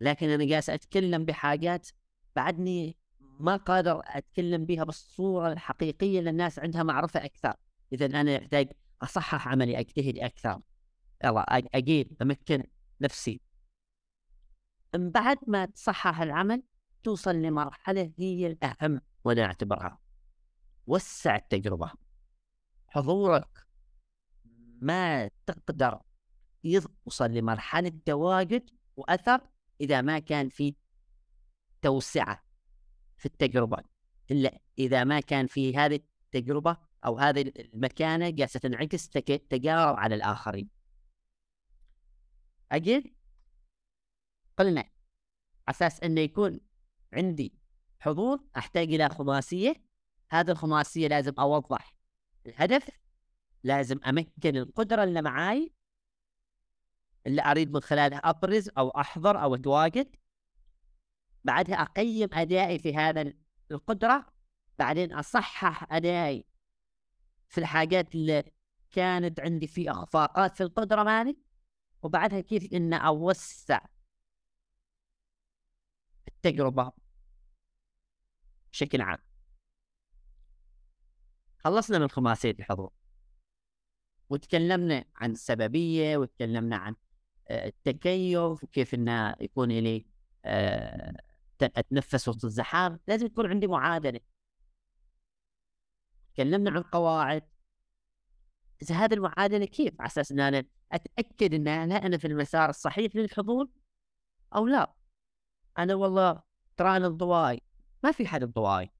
لكن 0.00 0.28
أنا 0.28 0.44
جالس 0.44 0.70
أتكلم 0.70 1.24
بحاجات 1.24 1.88
بعدني 2.36 2.96
ما 3.20 3.56
قادر 3.56 4.02
أتكلم 4.04 4.64
بها 4.64 4.84
بالصورة 4.84 5.52
الحقيقية 5.52 6.20
للناس 6.20 6.58
عندها 6.58 6.82
معرفة 6.82 7.24
أكثر. 7.24 7.54
اذا 7.92 8.06
أنا 8.06 8.36
أحتاج 8.36 8.72
أصحح 9.02 9.48
عملي 9.48 9.80
أجتهد 9.80 10.18
أكثر. 10.18 10.60
يلا 11.24 11.44
أجيب 11.74 12.16
أمكن 12.22 12.64
نفسي. 13.00 13.40
من 14.94 15.10
بعد 15.10 15.38
ما 15.46 15.66
تصحح 15.66 16.20
العمل 16.20 16.62
توصل 17.02 17.34
لمرحلة 17.34 18.12
هي 18.18 18.46
الأهم 18.46 19.00
وأنا 19.24 19.44
اعتبرها 19.44 19.98
وسع 20.86 21.36
التجربة. 21.36 21.92
حضورك 22.88 23.66
ما 24.80 25.28
تقدر. 25.46 26.00
يوصل 26.64 27.30
لمرحلة 27.30 27.92
تواجد 28.04 28.70
وأثر 28.96 29.40
إذا 29.80 30.00
ما 30.00 30.18
كان 30.18 30.48
في 30.48 30.74
توسعة 31.82 32.44
في 33.16 33.26
التجربة. 33.26 33.82
إلا 34.30 34.60
إذا 34.78 35.04
ما 35.04 35.20
كان 35.20 35.46
في 35.46 35.76
هذه 35.76 36.00
التجربة 36.34 36.76
أو 37.06 37.18
هذه 37.18 37.52
المكانة 37.58 38.30
جالسة 38.30 38.60
تنعكس 38.60 39.08
تجارب 39.08 39.96
على 39.96 40.14
الآخرين. 40.14 40.68
أجل 42.72 43.14
قلنا 44.58 44.84
أساس 45.68 46.00
أنه 46.00 46.20
يكون 46.20 46.60
عندي 47.12 47.54
حضور 48.00 48.40
أحتاج 48.56 48.94
إلى 48.94 49.08
خماسية. 49.08 49.74
هذه 50.30 50.50
الخماسية 50.50 51.08
لازم 51.08 51.32
أوضح 51.38 51.94
الهدف 52.46 52.90
لازم 53.64 54.00
أمكن 54.06 54.56
القدرة 54.56 55.04
اللي 55.04 55.22
معاي. 55.22 55.72
اللي 57.26 57.42
أريد 57.42 57.72
من 57.72 57.80
خلالها 57.80 58.18
أبرز 58.18 58.70
أو 58.78 58.88
أحضر 58.88 59.42
أو 59.42 59.54
أتواجد. 59.54 60.16
بعدها 61.44 61.82
أقيم 61.82 62.28
أدائي 62.32 62.78
في 62.78 62.96
هذا 62.96 63.32
القدرة. 63.70 64.26
بعدين 64.78 65.12
أصحح 65.12 65.92
أدائي 65.92 66.49
في 67.50 67.58
الحاجات 67.58 68.14
اللي 68.14 68.44
كانت 68.90 69.40
عندي 69.40 69.66
في 69.66 69.90
اخفاقات 69.90 70.56
في 70.56 70.62
القدرة 70.62 71.02
مالي 71.02 71.36
وبعدها 72.02 72.40
كيف 72.40 72.72
ان 72.72 72.94
أوسع 72.94 73.80
التجربة 76.28 76.92
بشكل 78.72 79.00
عام. 79.00 79.18
خلصنا 81.58 81.98
من 81.98 82.08
خماسية 82.08 82.50
الحضور. 82.50 82.92
وتكلمنا 84.30 85.04
عن 85.16 85.30
السببية 85.30 86.16
وتكلمنا 86.16 86.76
عن 86.76 86.94
آه، 87.48 87.66
التكيف 87.66 88.64
وكيف 88.64 88.94
إنه 88.94 89.34
يكون 89.40 89.68
لي 89.68 90.06
آه، 90.44 91.16
أتنفس 91.62 92.28
وسط 92.28 92.44
الزحام. 92.44 93.00
لازم 93.08 93.26
يكون 93.26 93.46
عندي 93.46 93.66
معادلة. 93.66 94.20
تكلمنا 96.40 96.70
عن 96.70 96.82
قواعد 96.82 97.42
إذا 98.82 98.94
هذه 98.94 99.14
المعادلة 99.14 99.64
كيف 99.64 100.00
على 100.00 100.06
أساس 100.06 100.32
أن 100.32 100.40
أنا 100.40 100.64
أتأكد 100.92 101.54
أن 101.54 101.68
أنا, 101.68 101.94
أنا 101.94 102.18
في 102.18 102.26
المسار 102.26 102.70
الصحيح 102.70 103.16
للحضور 103.16 103.68
أو 104.56 104.66
لا؟ 104.66 104.94
أنا 105.78 105.94
والله 105.94 106.42
ترى 106.76 106.96
أنا 106.96 107.06
انطوائي 107.06 107.62
ما 108.04 108.12
في 108.12 108.26
حد 108.26 108.42
انطوائي 108.42 108.90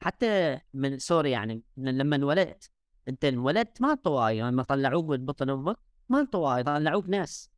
حتى 0.00 0.60
من 0.74 0.98
سوري 0.98 1.30
يعني 1.30 1.62
لما 1.76 2.16
انولدت. 2.16 2.70
أنت 3.08 3.24
انولدت 3.24 3.82
ما 3.82 3.92
انطوائي 3.92 4.42
لما 4.42 4.62
طلعوك 4.62 5.04
من 5.04 5.24
بطن 5.24 5.50
أمك 5.50 5.76
ما 6.08 6.20
انطوائي 6.20 6.62
طلعوك 6.62 7.08
ناس. 7.08 7.50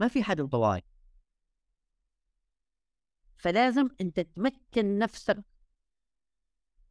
ما 0.00 0.08
في 0.08 0.22
حد 0.22 0.40
انطوائي 0.40 0.82
فلازم 3.36 3.88
أنت 4.00 4.20
تمكن 4.20 4.98
نفسك 4.98 5.44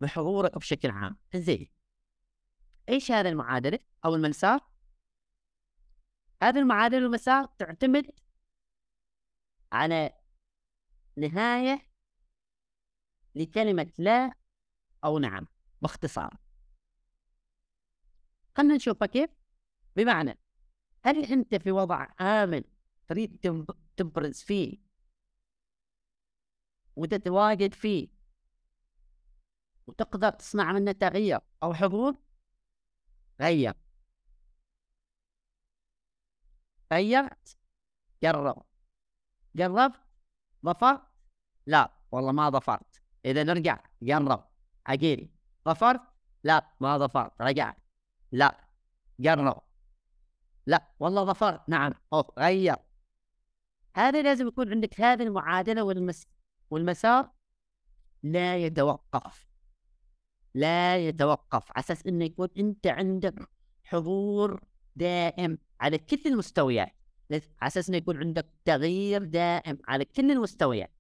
بحضورك 0.04 0.58
بشكل 0.58 0.90
عام 0.90 1.18
زين 1.36 1.70
إيش 2.90 3.12
هذه 3.12 3.30
المعادلة 3.30 3.80
أو 4.06 4.16
المسار؟ 4.16 4.62
هذه 6.44 6.60
المعادلة 6.60 7.04
والمسار 7.04 7.46
تعتمد 7.46 8.12
على 9.72 10.14
نهاية 11.18 11.90
لكلمة 13.36 13.92
لا 13.98 14.34
أو 15.04 15.20
نعم 15.20 15.48
باختصار. 15.82 16.38
خلنا 18.58 18.76
نشوفها 18.76 19.08
كيف. 19.08 19.30
بمعنى 19.96 20.40
هل 21.04 21.26
أنت 21.26 21.56
في 21.56 21.72
وضع 21.72 22.08
آمن 22.22 22.64
تريد 23.08 23.66
تبرز 23.98 24.42
فيه 24.42 24.78
وتتواجد 26.96 27.74
فيه 27.74 28.08
وتقدر 29.88 30.30
تصنع 30.30 30.72
منه 30.72 30.92
تغيير 30.92 31.40
أو 31.64 31.74
حضور 31.74 32.16
غير. 33.42 33.74
غيرت؟ 36.94 37.58
جرب. 38.24 38.64
جربت؟ 39.56 40.00
ظفرت؟ 40.66 41.02
لا. 41.66 41.92
والله 42.12 42.32
ما 42.32 42.50
ظفرت. 42.50 43.02
إذا 43.26 43.44
نرجع. 43.44 43.84
جرب. 44.02 44.48
عقيل 44.86 45.30
ظفرت؟ 45.66 46.02
لا. 46.44 46.68
ما 46.80 46.98
ظفرت. 46.98 47.42
رجعت 47.42 47.78
لا. 48.32 48.68
قرب 49.26 49.62
لا. 50.66 50.88
والله 51.00 51.26
ظفرت. 51.26 51.70
نعم. 51.70 51.94
أوه 52.14 52.34
غير. 52.40 52.76
هذا 53.96 54.22
لازم 54.22 54.48
يكون 54.48 54.72
عندك 54.72 55.02
هذه 55.02 55.24
المعادلة 55.24 55.84
والمس... 55.84 56.28
والمسار 56.70 57.32
لا 58.24 58.58
يتوقف. 58.58 59.53
لا 60.54 60.98
يتوقف 60.98 61.72
على 61.72 61.84
أساس 61.84 62.06
إنه 62.06 62.26
يكون 62.26 62.48
أنت 62.58 62.88
عندك 62.88 63.50
حضور 63.84 64.64
دائم 64.96 65.58
على 65.82 65.98
كل 65.98 66.22
المستويات 66.26 66.96
على 67.32 67.42
أساس 67.62 67.90
إنه 67.90 67.98
يكون 67.98 68.18
عندك 68.18 68.50
تغيير 68.66 69.24
دائم 69.24 69.78
على 69.88 70.06
كل 70.06 70.32
المستويات. 70.32 70.92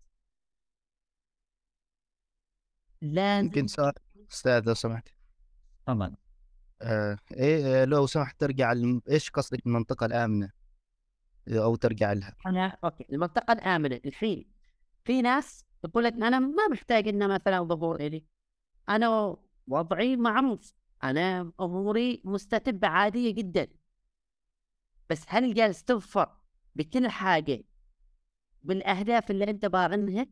لازم 3.01 3.45
يمكن 3.45 3.67
سؤال 3.67 3.93
أستاذ 4.31 4.63
لو 4.67 4.73
سمحت. 4.73 5.07
طبعا 5.85 6.15
آه 6.81 7.17
إيه 7.31 7.85
لو 7.85 8.05
سمحت 8.05 8.39
ترجع 8.39 8.71
الم... 8.71 9.01
إيش 9.09 9.29
قصدك 9.29 9.63
بالمنطقة 9.63 10.05
الآمنة؟ 10.05 10.51
أو 11.47 11.75
ترجع 11.75 12.13
لها؟ 12.13 12.35
أنا 12.45 12.77
أوكي 12.83 13.05
المنطقة 13.11 13.53
الآمنة 13.53 13.99
الحين 14.05 14.45
في 15.05 15.21
ناس 15.21 15.65
تقول 15.83 16.03
لك 16.03 16.13
أنا 16.13 16.39
ما 16.39 16.67
محتاج 16.71 17.07
انه 17.07 17.27
مثلا 17.27 17.63
ظهور 17.63 17.95
إلي. 17.95 18.25
أنا 18.89 19.37
وضعي 19.67 20.15
معروف 20.15 20.73
أنا 21.03 21.51
أموري 21.61 22.21
مستتبة 22.25 22.87
عادية 22.87 23.33
جدا. 23.33 23.67
بس 25.09 25.25
هل 25.27 25.53
جالس 25.53 25.83
تظفر 25.83 26.37
بكل 26.75 27.07
حاجة 27.07 27.63
بالاهداف 28.63 29.31
اللي 29.31 29.43
أنت 29.43 29.65
باغنها 29.65 30.27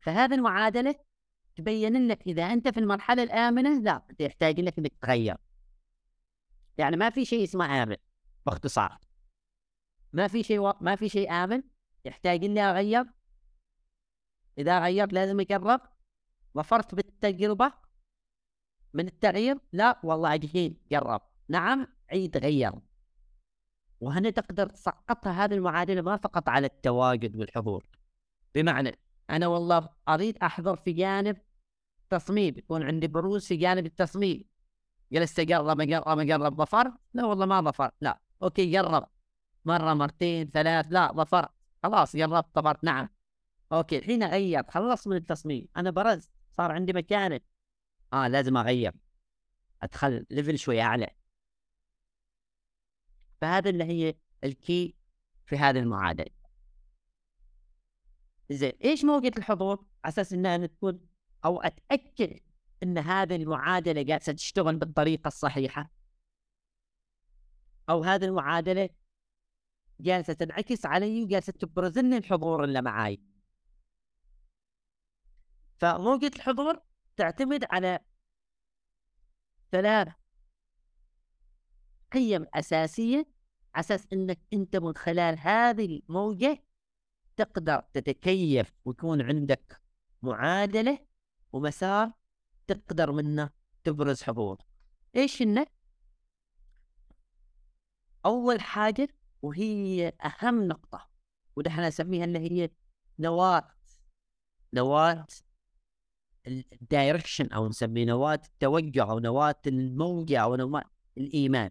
فهذه 0.00 0.34
المعادلة 0.34 0.94
تبين 1.56 2.08
لك 2.08 2.26
إذا 2.26 2.42
أنت 2.42 2.68
في 2.68 2.80
المرحلة 2.80 3.22
الآمنة 3.22 3.80
لا 3.80 4.06
انت 4.10 4.20
يحتاج 4.20 4.60
لك 4.60 4.78
إنك 4.78 4.92
تغير 5.02 5.36
يعني 6.78 6.96
ما 6.96 7.10
في 7.10 7.24
شيء 7.24 7.44
اسمه 7.44 7.82
آمن 7.82 7.96
باختصار. 8.46 8.98
ما 10.12 10.28
في 10.28 10.42
شيء 10.42 10.58
و... 10.58 10.74
ما 10.80 10.96
في 10.96 11.08
شيء 11.08 11.32
آمن 11.32 11.62
يحتاج 12.04 12.44
إني 12.44 12.60
أغير. 12.60 13.04
إذا 14.58 14.80
غيرت 14.80 15.12
لازم 15.12 15.40
اجرب 15.40 15.80
ظفرت 16.56 16.94
بالتجربة 16.94 17.72
من 18.94 19.06
التغيير؟ 19.06 19.58
لا 19.72 20.00
والله 20.04 20.34
الحين 20.34 20.76
جرب. 20.90 21.20
نعم 21.48 21.86
عيد 22.10 22.36
غير 22.36 22.72
وهنا 24.00 24.30
تقدر 24.30 24.68
تسقطها 24.68 25.44
هذه 25.44 25.54
المعادلة 25.54 26.02
ما 26.02 26.16
فقط 26.16 26.48
على 26.48 26.66
التواجد 26.66 27.36
والحضور. 27.36 27.86
بمعنى 28.54 28.98
أنا 29.30 29.46
والله 29.46 29.88
أريد 30.08 30.38
أحضر 30.38 30.76
في 30.76 30.92
جانب 30.92 31.36
تصميم 32.10 32.58
يكون 32.58 32.82
عندي 32.82 33.06
بروز 33.06 33.46
في 33.46 33.56
جانب 33.56 33.86
التصميم. 33.86 34.44
جلست 35.12 35.40
أقرب 35.40 35.80
أقرب 35.80 36.20
أقرب 36.20 36.56
ظفر 36.56 36.92
لا 37.14 37.24
والله 37.24 37.46
ما 37.46 37.60
ظفر 37.60 37.90
لا. 38.00 38.20
okay 38.42 38.70
جرب 38.70 39.08
مرة 39.64 39.94
مرتين 39.94 40.50
ثلاث 40.50 40.86
لا 40.90 41.12
ظفرت. 41.12 41.50
خلاص 41.82 42.16
جربت 42.16 42.54
طبعت 42.54 42.84
نعم. 42.84 43.08
okay 43.72 43.98
الحين 43.98 44.22
أغير 44.22 44.62
خلص 44.70 45.06
من 45.06 45.16
التصميم. 45.16 45.68
أنا 45.76 45.90
برزت. 45.90 46.35
صار 46.56 46.72
عندي 46.72 46.92
مكانة. 46.92 47.40
آه 48.12 48.28
لازم 48.28 48.56
أغير. 48.56 48.92
أدخل 49.82 50.26
level 50.30 50.58
شوي 50.58 50.80
أعلى. 50.80 51.10
فهذا 53.40 53.70
اللي 53.70 53.84
هي 53.84 54.14
ال 54.44 54.56
key 54.56 54.94
في 55.46 55.56
هذه 55.56 55.78
المعادلة. 55.78 56.30
زين 58.50 58.72
إيش 58.84 59.04
موقع 59.04 59.30
الحضور؟ 59.38 59.86
على 60.04 60.12
أساس 60.12 60.32
إنها 60.32 60.66
تكون 60.66 61.00
أو 61.44 61.60
أتأكد 61.60 62.40
إن 62.82 62.98
هذه 62.98 63.36
المعادلة 63.36 64.02
جالسه 64.02 64.32
تشتغل 64.32 64.76
بالطريقة 64.76 65.28
الصحيحة. 65.28 65.90
أو 67.90 68.04
هذه 68.04 68.24
المعادلة 68.24 68.88
جالسه 70.00 70.32
تنعكس 70.32 70.86
علي 70.86 71.22
وجالسه 71.22 71.52
تبرز 71.52 71.98
لي 71.98 72.16
الحضور 72.16 72.64
اللي 72.64 72.82
معاي. 72.82 73.20
فموجة 75.78 76.30
الحضور 76.36 76.80
تعتمد 77.16 77.64
على 77.70 78.00
ثلاث 79.72 80.08
قيم 82.12 82.46
أساسية 82.54 83.26
أساس 83.74 84.06
أنك 84.12 84.40
أنت 84.52 84.76
من 84.76 84.96
خلال 84.96 85.38
هذه 85.38 86.00
الموجة 86.08 86.64
تقدر 87.36 87.80
تتكيف 87.92 88.72
ويكون 88.84 89.22
عندك 89.22 89.80
معادلة 90.22 91.06
ومسار 91.52 92.12
تقدر 92.66 93.12
منه 93.12 93.50
تبرز 93.84 94.22
حضور 94.22 94.58
إيش 95.16 95.42
انه 95.42 95.66
أول 98.26 98.60
حاجة 98.60 99.08
وهي 99.42 100.12
أهم 100.24 100.68
نقطة 100.68 101.08
وده 101.56 101.88
نسميها 101.88 102.24
اللي 102.24 102.38
هي 102.38 102.70
نواة. 103.18 103.74
نواة 104.72 105.26
الدايركشن 106.46 107.52
أو 107.52 107.68
نسميه 107.68 108.04
نواة 108.04 108.40
التوجه 108.44 109.02
أو 109.02 109.18
نواة 109.18 109.60
الموجة 109.66 110.38
أو 110.38 110.56
نواة 110.56 110.84
الإيمان. 111.18 111.70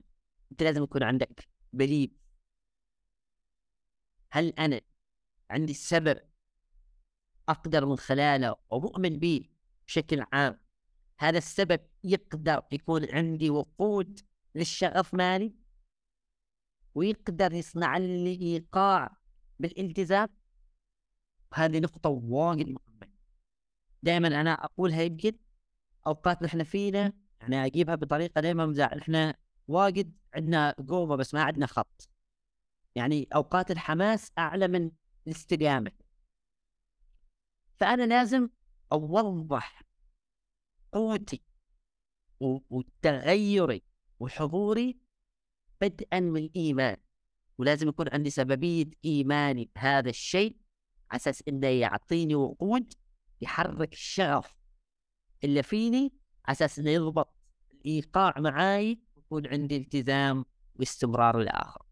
أنت 0.52 0.64
لازم 0.64 0.84
يكون 0.84 1.04
عندك 1.04 1.48
بليف 1.74 2.12
هل 4.32 4.50
أنا 4.50 4.82
عندي 5.50 5.74
سبب 5.74 6.20
أقدر 7.50 7.86
من 7.86 7.98
خلاله 7.98 8.56
ومؤمن 8.70 9.20
به 9.20 9.50
بشكل 9.88 10.26
عام؟ 10.34 10.60
هذا 11.20 11.38
السبب 11.38 11.80
يقدر 12.04 12.62
يكون 12.72 13.12
عندي 13.12 13.50
وقود 13.50 14.20
للشغف 14.56 15.14
مالي؟ 15.14 15.56
ويقدر 16.96 17.54
يصنع 17.54 17.98
لي 17.98 18.42
إيقاع 18.42 19.18
بالالتزام؟ 19.60 20.30
هذه 21.54 21.80
نقطة 21.80 22.10
واجد 22.10 22.78
دائما 24.06 24.28
أنا 24.28 24.54
اقولها 24.54 25.02
يمكن 25.02 25.38
أوقات 26.08 26.44
نحن 26.44 26.64
فينا 26.64 27.14
يعني 27.42 27.66
أجيبها 27.66 27.96
بطريقة 27.96 28.42
دائما 28.42 28.66
مزاح 28.66 28.94
إحنا 28.94 29.36
واجد 29.68 30.14
عندنا 30.34 30.72
قوة 30.72 31.16
بس 31.16 31.34
ما 31.34 31.44
عندنا 31.44 31.66
خط. 31.66 32.10
يعني 32.96 33.28
أوقات 33.36 33.72
الحماس 33.72 34.32
أعلى 34.38 34.68
من 34.68 34.92
الاستدامة. 35.28 35.92
فأنا 37.78 38.04
لازم 38.04 38.50
أوضح 38.92 39.84
قوتي 40.92 41.42
وتغيري 42.40 43.82
وحضوري 44.20 44.98
بدءا 45.82 46.20
من 46.20 46.38
الإيمان. 46.38 46.98
ولازم 47.58 47.88
يكون 47.88 48.10
عندي 48.14 48.30
سببية 48.30 48.86
إيماني 49.06 49.70
بهذا 49.76 50.10
الشيء 50.10 50.58
على 51.12 51.18
أساس 51.18 51.44
إنه 51.48 51.68
يعطيني 51.68 52.36
وقود 52.36 52.94
يحرك 53.42 53.94
الشغف 53.94 54.56
اللي 55.44 55.64
فيني 55.64 56.14
على 56.46 56.56
أساس 56.56 56.80
إنه 56.80 56.90
يضبط 56.90 57.36
الإيقاع 57.74 58.34
معاي 58.40 59.00
ويكون 59.16 59.48
عندي 59.48 59.78
التزام 59.78 60.46
واستمرار 60.76 61.40
للآخر 61.40 61.86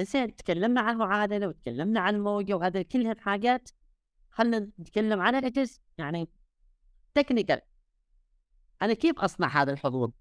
زين 0.00 0.36
تكلمنا 0.36 0.80
عن 0.80 0.94
المعادلة 0.94 1.48
وتكلمنا 1.48 2.00
عن 2.00 2.14
الموجة 2.14 2.54
وهذا 2.54 2.82
كلها 2.82 3.14
حاجات 3.18 3.70
خلينا 4.30 4.58
نتكلم 4.80 5.20
عن 5.20 5.34
الإجز 5.34 5.80
يعني 5.98 6.28
تكنيكال 7.14 7.60
أنا 8.82 8.94
كيف 8.94 9.18
أصنع 9.18 9.62
هذا 9.62 9.72
الحضور؟ 9.72 10.12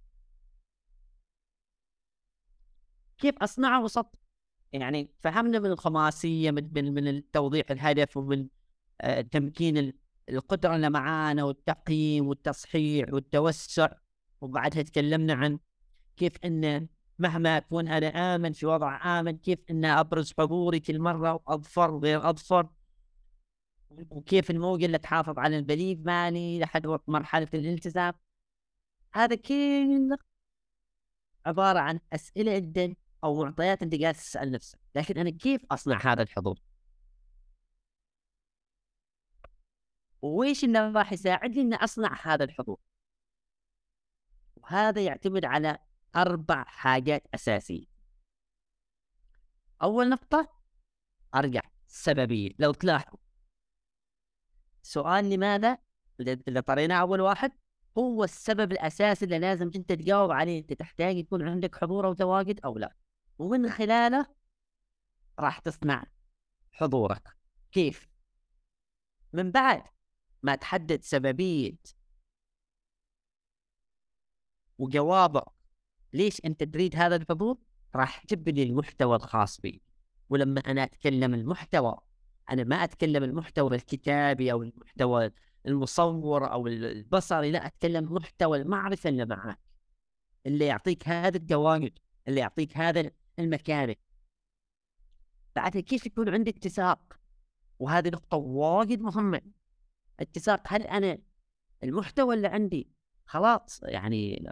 كيف 3.18 3.38
أصنعه 3.38 3.84
وسط 3.84 4.21
يعني 4.74 5.10
فهمنا 5.20 5.60
من 5.60 5.72
الخماسية 5.72 6.52
من 6.52 6.94
من, 6.94 7.32
توضيح 7.32 7.72
الهدف 7.72 8.18
ومن 8.18 8.48
آه 9.02 9.22
تمكين 9.22 9.94
القدرة 10.30 10.76
اللي 10.76 10.90
معانا 10.90 11.44
والتقييم 11.44 12.28
والتصحيح 12.28 13.14
والتوسع. 13.14 13.90
وبعدها 14.42 14.82
تكلمنا 14.84 15.34
عن 15.34 15.60
كيف 16.18 16.34
أن 16.46 16.88
مهما 17.20 17.58
أكون 17.58 17.88
أنا 17.88 18.36
آمن 18.36 18.52
في 18.54 18.66
وضع 18.66 19.20
آمن 19.20 19.38
كيف 19.38 19.60
أن 19.70 19.86
أبرز 19.86 20.34
حضوري 20.40 20.80
كل 20.80 21.00
مرة 21.00 21.34
وأظفر 21.34 21.98
غير 21.98 22.30
أظفر. 22.30 22.70
وكيف 23.90 24.52
الموجة 24.52 24.86
اللي 24.86 24.98
تحافظ 24.98 25.40
على 25.40 25.58
البليف 25.58 26.00
مالي 26.06 26.60
لحد 26.60 26.86
وقت 26.88 27.10
مرحلة 27.10 27.48
الالتزام. 27.54 28.14
هذا 29.14 29.36
كله 29.36 30.18
عبارة 31.46 31.80
عن 31.80 32.00
أسئلة 32.14 32.60
جدا 32.60 32.96
أو 33.24 33.44
معطيات 33.44 33.82
أنت 33.84 33.96
جالس 33.96 34.24
تسأل 34.24 34.52
نفسك 34.52 34.80
لكن 34.96 35.18
أنا 35.18 35.30
كيف 35.30 35.66
أصنع 35.72 36.00
هذا 36.14 36.22
الحضور؟ 36.22 36.60
وإيش 40.22 40.64
اللي 40.64 40.80
راح 40.80 41.14
يساعدني 41.14 41.62
أني 41.62 41.76
أصنع 41.76 42.18
هذا 42.24 42.44
الحضور؟ 42.44 42.80
وهذا 44.56 45.06
يعتمد 45.06 45.46
على 45.46 45.78
أربع 46.16 46.64
حاجات 46.64 47.28
أساسية. 47.34 47.86
أول 49.84 50.10
نقطة 50.10 50.50
أرجع 51.36 51.62
السببية 51.88 52.52
لو 52.60 52.72
تلاحظوا 52.72 53.20
سؤال 54.82 55.30
لماذا؟ 55.30 55.78
اللي 56.20 56.62
طريناه 56.62 57.02
أول 57.02 57.22
واحد 57.22 57.52
هو 57.98 58.24
السبب 58.24 58.72
الأساسي 58.72 59.26
اللي 59.26 59.40
لازم 59.40 59.72
أنت 59.76 59.92
تجاوب 59.92 60.32
عليه 60.32 60.60
أنت 60.60 60.74
تحتاج 60.74 61.18
يكون 61.18 61.48
عندك 61.48 61.76
حضور 61.76 62.08
أو 62.08 62.14
تواجد 62.14 62.60
أو 62.66 62.78
لا. 62.78 62.96
ومن 63.42 63.70
خلاله 63.70 64.26
راح 65.40 65.60
تصنع 65.60 66.04
حضورك. 66.72 67.38
كيف؟ 67.72 68.10
من 69.34 69.52
بعد 69.52 69.84
ما 70.44 70.56
تحدد 70.56 71.04
سببية 71.04 71.78
وجوابك 74.78 75.46
ليش 76.14 76.42
أنت 76.46 76.64
تريد 76.64 76.96
هذا 76.96 77.16
الحضور 77.16 77.58
راح 77.96 78.24
تبني 78.24 78.64
المحتوى 78.64 79.16
الخاص 79.16 79.62
بي. 79.62 79.82
ولما 80.30 80.62
أنا 80.62 80.84
أتكلم 80.84 81.34
المحتوى 81.34 81.98
أنا 82.52 82.64
ما 82.64 82.76
أتكلم 82.76 83.24
المحتوى 83.24 83.76
الكتابي 83.76 84.52
أو 84.52 84.64
المحتوى 84.64 85.32
المصور 85.66 86.52
أو 86.52 86.68
البصري 86.68 87.52
لا 87.52 87.66
أتكلم 87.66 88.14
محتوى 88.14 88.62
المعرفة 88.62 89.10
اللي 89.10 89.26
معك 89.26 89.60
اللي 90.46 90.66
يعطيك 90.66 91.08
هذا 91.08 91.38
التواجد 91.38 92.00
اللي 92.28 92.40
يعطيك 92.40 92.78
هذا 92.78 93.12
المكانة. 93.42 93.96
بعد 95.56 95.78
كيف 95.78 96.06
يكون 96.06 96.30
عندي 96.30 96.50
اتساق؟ 96.50 97.20
وهذه 97.80 98.10
نقطة 98.10 98.38
واجد 98.38 99.02
مهمة. 99.02 99.42
اتساق 100.20 100.62
هل 100.68 100.82
أنا 100.82 101.18
المحتوى 101.84 102.36
اللي 102.36 102.48
عندي 102.48 102.92
خلاص 103.26 103.84
يعني 103.84 104.50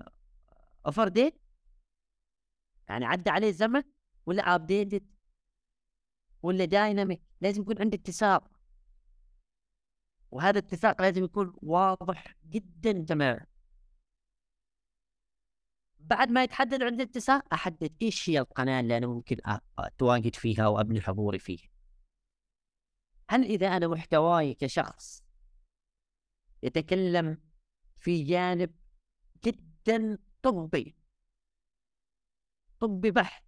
over 0.86 1.07
date 1.07 1.41
يعني 2.89 3.05
عدى 3.05 3.29
عليه 3.29 3.51
زمن 3.51 3.83
ولا 4.25 4.55
updated 4.55 5.07
ولا 6.43 6.65
دايناميك 6.65 7.21
لازم 7.41 7.61
يكون 7.61 7.81
عندي 7.81 7.97
اتساق. 7.97 8.51
وهذا 10.31 10.59
الاتساق 10.59 11.01
لازم 11.01 11.23
يكون 11.23 11.53
واضح 11.57 12.35
جدا 12.49 12.91
تماما 12.91 13.45
بعد 16.10 16.32
ما 16.32 16.43
يتحدد 16.43 16.84
عندي 16.84 17.03
اتساق 17.03 17.53
أحدد 17.53 17.95
إيش 18.01 18.30
هي 18.30 18.39
القناة 18.39 18.80
اللي 18.80 18.97
أنا 18.97 19.07
ممكن 19.07 19.38
أتواجد 19.80 20.36
فيها 20.36 20.68
وأبني 20.68 21.01
حضوري 21.01 21.39
فيها. 21.39 21.70
هل 23.30 23.43
إذا 23.43 23.68
أنا 23.68 23.88
محتواي 23.88 24.53
كشخص 24.53 25.24
يتكلم 26.64 27.38
في 27.99 28.24
جانب 28.24 28.76
جدا 29.45 30.18
طبي 30.41 30.95
طبي 32.80 33.12
بحت 33.12 33.45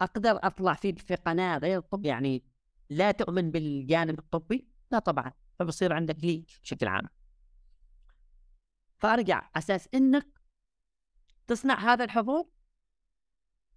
أقدر 0.00 0.38
أطلع 0.42 0.74
فيه 0.74 0.94
في 0.94 1.14
قناة 1.14 1.58
غير 1.58 1.80
طب 1.80 2.06
يعني 2.06 2.44
لا 2.90 3.10
تؤمن 3.10 3.50
بالجانب 3.50 4.18
الطبي؟ 4.18 4.68
لا 4.90 4.98
طبعا 4.98 5.32
فبصير 5.58 5.92
عندك 5.92 6.24
ليك 6.24 6.60
بشكل 6.62 6.88
عام. 6.88 7.08
فأرجع 8.98 9.50
أساس 9.56 9.88
إنك 9.94 10.37
تصنع 11.48 11.92
هذا 11.92 12.04
الحضور 12.04 12.48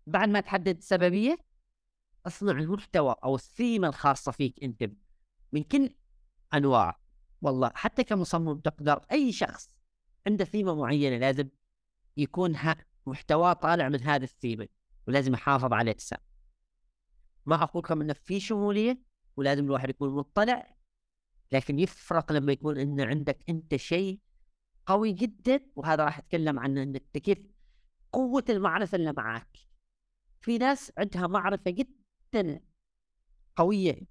بعد 0.08 0.30
ما 0.30 0.40
تحدد 0.40 0.78
السببيه 0.78 1.38
أصنع 2.28 2.52
المحتوى 2.52 3.16
أو 3.24 3.36
الثيمة 3.36 3.88
الخاصة 3.88 4.32
فيك 4.32 4.64
أنت 4.64 4.90
من 5.52 5.64
كل 5.64 5.96
أنواع. 6.54 7.00
والله 7.42 7.72
حتى 7.76 8.04
كمصمم 8.04 8.60
تقدر 8.60 9.06
أي 9.12 9.32
شخص 9.32 9.70
عنده 10.28 10.46
ثيمة 10.46 10.76
معينة 10.76 11.18
لازم 11.18 11.50
يكون 12.18 12.58
محتواه 13.06 13.54
طالع 13.54 13.90
من 13.90 14.02
هذه 14.02 14.24
الثيمة 14.24 14.68
ولازم 15.08 15.34
يحافظ 15.34 15.74
على 15.74 15.92
اجسام 15.92 16.20
ما 17.46 17.64
أقول 17.64 17.84
لكم 17.86 18.02
إنه 18.02 18.14
في 18.14 18.40
شمولية 18.40 19.02
ولازم 19.38 19.66
الواحد 19.66 19.90
يكون 19.90 20.16
مطلع 20.16 20.76
لكن 21.52 21.80
يفرق 21.80 22.32
لما 22.32 22.52
يكون 22.52 22.78
إن 22.78 23.02
عندك 23.02 23.40
أنت 23.50 23.76
شيء 23.76 24.20
قوي 24.86 25.12
جدا 25.12 25.60
وهذا 25.76 26.06
راح 26.06 26.18
أتكلم 26.18 26.60
عنه 26.60 26.84
إنك 26.84 27.04
كيف 27.14 27.38
قوة 28.12 28.44
المعرفة 28.50 28.96
اللي 28.96 29.14
معك 29.18 29.58
في 30.42 30.58
ناس 30.58 30.92
عندها 30.98 31.28
معرفة 31.28 31.72
جدا 31.72 32.62
قوية 33.56 34.02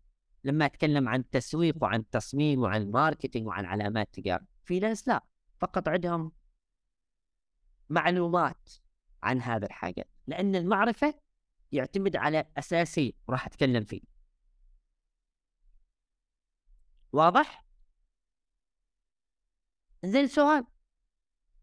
لما 0.44 0.66
أتكلم 0.66 1.08
عن 1.08 1.20
التسويق 1.20 1.74
وعن 1.82 2.00
التصميم 2.00 2.60
وعن 2.60 2.82
الماركتينج 2.82 3.46
وعن 3.46 3.64
علامات 3.64 4.14
تجارة. 4.14 4.46
في 4.64 4.80
ناس 4.80 5.08
لا 5.08 5.24
فقط 5.58 5.88
عندهم 5.88 6.32
معلومات 7.88 8.70
عن 9.22 9.40
هذا 9.40 9.66
الحاجة 9.66 10.04
لأن 10.26 10.56
المعرفة 10.56 11.14
يعتمد 11.72 12.16
على 12.16 12.46
أساسي 12.58 13.14
وراح 13.28 13.46
أتكلم 13.46 13.84
فيه. 13.84 14.00
واضح؟ 17.12 17.64
زين 20.04 20.26
سؤال. 20.26 20.66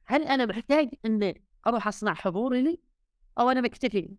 هل 0.06 0.24
أنا 0.24 0.46
محتاج 0.46 0.90
أني 1.06 1.47
أروح 1.68 1.88
أصنع 1.88 2.14
حضور 2.14 2.54
لي 2.56 2.80
أو 3.40 3.50
أنا 3.50 3.62
مكتفي؟ 3.62 4.10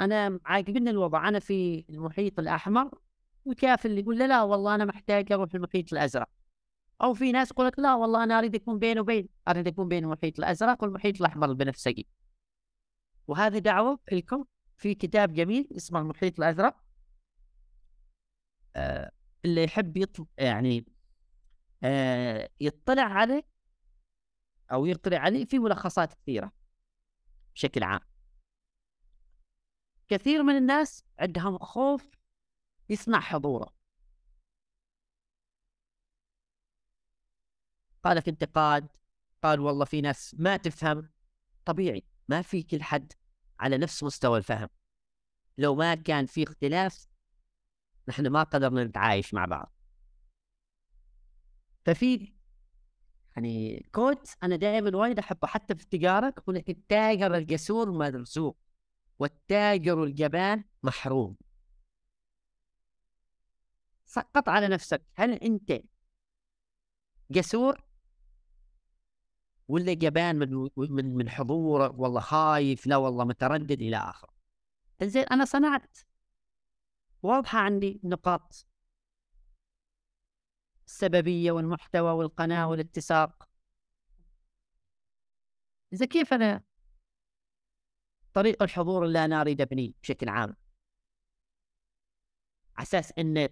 أنا 0.00 0.40
عاجبني 0.44 0.90
الوضع 0.90 1.28
أنا 1.28 1.38
في 1.38 1.84
المحيط 1.90 2.38
الأحمر 2.38 2.90
وكافي 3.44 3.88
اللي 3.88 4.00
يقول 4.00 4.18
لا 4.18 4.42
والله 4.42 4.74
أنا 4.74 4.84
محتاج 4.84 5.32
أروح 5.32 5.54
المحيط 5.54 5.92
الأزرق. 5.92 6.28
أو 7.02 7.14
في 7.14 7.32
ناس 7.32 7.52
لك 7.58 7.78
لا 7.78 7.94
والله 7.94 8.24
أنا 8.24 8.38
أريد 8.38 8.54
اكون 8.54 8.78
بين 8.78 8.98
وبين 8.98 9.28
أريد 9.48 9.66
اكون 9.68 9.88
بين 9.88 10.04
المحيط 10.04 10.38
الأزرق 10.38 10.82
والمحيط 10.82 11.20
الأحمر 11.20 11.50
البنفسجي 11.50 12.06
وهذه 13.26 13.58
دعوة 13.58 14.00
لكم 14.12 14.44
في 14.76 14.94
كتاب 14.94 15.32
جميل 15.32 15.68
اسمه 15.76 16.00
المحيط 16.00 16.40
الأزرق. 16.40 16.76
آه 18.76 19.10
اللي 19.44 19.64
يحب 19.64 19.96
يطلع 19.96 20.26
يعني 20.38 20.84
آه 21.82 22.50
يطلع 22.60 23.02
عليه 23.02 23.57
أو 24.72 24.86
يطلع 24.86 25.18
عليه 25.18 25.44
في 25.44 25.58
ملخصات 25.58 26.14
كثيرة 26.14 26.52
بشكل 27.54 27.82
عام. 27.82 28.00
كثير 30.08 30.42
من 30.42 30.56
الناس 30.56 31.04
عندهم 31.18 31.58
خوف 31.58 32.10
يصنع 32.88 33.20
حضوره. 33.20 33.74
قالك 38.04 38.28
انتقاد 38.28 38.88
قال 39.42 39.60
والله 39.60 39.84
في 39.84 40.00
ناس 40.00 40.36
ما 40.38 40.56
تفهم. 40.56 41.10
طبيعي 41.64 42.04
ما 42.28 42.42
في 42.42 42.62
كل 42.62 42.82
حد 42.82 43.12
على 43.60 43.78
نفس 43.78 44.02
مستوى 44.02 44.38
الفهم. 44.38 44.68
لو 45.58 45.74
ما 45.74 45.94
كان 45.94 46.26
في 46.26 46.42
اختلاف 46.42 47.06
نحن 48.08 48.26
ما 48.26 48.42
قدرنا 48.42 48.84
نتعايش 48.84 49.34
مع 49.34 49.44
بعض. 49.44 49.72
ففي 51.84 52.37
يعني 53.38 53.88
كوت 53.92 54.28
أنا 54.42 54.56
دائما 54.56 54.96
وايد 54.96 55.18
أحبه 55.18 55.48
حتى 55.48 55.74
في 55.74 55.82
التجارة 55.82 56.34
يقول 56.38 56.54
لك 56.54 56.70
التاجر 56.70 57.34
الجسور 57.34 57.90
مرزوق 57.90 58.56
والتاجر 59.18 60.04
الجبان 60.04 60.64
محروم. 60.82 61.36
سقط 64.06 64.48
على 64.48 64.68
نفسك 64.68 65.02
هل 65.14 65.32
أنت 65.32 65.80
جسور 67.30 67.84
ولا 69.68 69.92
جبان 69.92 70.36
من 70.36 70.68
من 70.76 71.16
من 71.16 71.28
حضوره؟ 71.30 71.94
والله 71.96 72.20
خايف 72.20 72.86
لا 72.86 72.96
والله 72.96 73.24
متردد 73.24 73.82
إلى 73.82 73.96
آخره. 73.96 74.30
زين 75.02 75.24
أنا 75.24 75.44
صنعت 75.44 75.98
واضحة 77.22 77.58
عندي 77.58 78.00
نقاط. 78.04 78.67
السببية 80.88 81.52
والمحتوى 81.52 82.10
والقناة 82.10 82.68
والاتساق. 82.68 83.48
إذا 85.92 86.06
كيف 86.06 86.32
أنا؟ 86.32 86.64
طريق 88.34 88.62
الحضور 88.62 89.04
اللي 89.04 89.24
أنا 89.24 89.40
أريد 89.40 89.60
أبنيه 89.60 89.92
بشكل 90.02 90.28
عام. 90.28 90.56
على 92.76 92.82
أساس 92.82 93.12
إن 93.18 93.48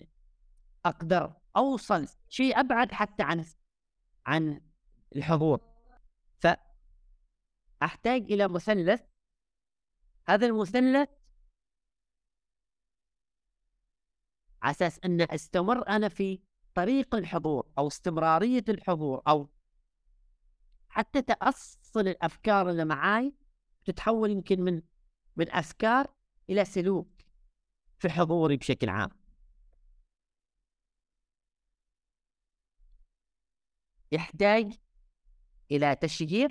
أقدر 0.87 1.35
أوصل 1.57 2.09
شيء 2.29 2.61
أبعد 2.61 2.93
حتى 2.93 3.23
عن 3.23 3.45
عن 4.27 4.61
الحضور. 5.17 5.61
فأحتاج 7.81 8.23
إلى 8.33 8.49
مثلث. 8.49 9.03
هذا 10.29 10.47
المثلث 10.47 11.09
على 14.63 14.71
أساس 14.71 15.01
أن 15.05 15.21
أستمر 15.21 15.89
أنا 15.89 16.09
في 16.09 16.46
طريق 16.77 17.15
الحضور 17.15 17.67
أو 17.79 17.87
استمرارية 17.87 18.65
الحضور 18.69 19.23
أو 19.29 19.49
حتى 20.89 21.23
تأصل 21.23 22.01
الأفكار 22.01 22.71
اللي 22.71 22.85
معاي 22.85 23.35
تتحول 23.85 24.31
يمكن 24.31 24.61
من 24.61 24.83
من 25.37 25.51
أفكار 25.51 26.15
إلى 26.51 26.65
سلوك 26.65 27.09
في 27.99 28.09
حضوري 28.09 28.57
بشكل 28.57 28.89
عام. 28.89 29.11
يحتاج 34.13 34.73
إلى 35.71 35.97
تشجيع 35.97 36.49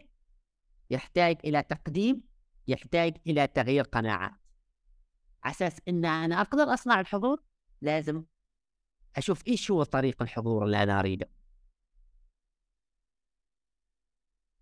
يحتاج 0.90 1.38
إلى 1.46 1.64
تقديم 1.64 2.24
يحتاج 2.68 3.18
إلى 3.28 3.48
تغيير 3.48 3.84
قناعات. 3.84 4.40
أساس 5.44 5.82
إن 5.88 6.06
أنا 6.06 6.42
أقدر 6.42 6.74
أصنع 6.74 7.00
الحضور 7.00 7.44
لازم 7.82 8.26
أشوف 9.16 9.48
إيش 9.48 9.72
هو 9.72 9.84
طريق 9.84 10.22
الحضور 10.22 10.66
اللي 10.66 10.84
أنا 10.84 11.00
أريده؟ 11.00 11.30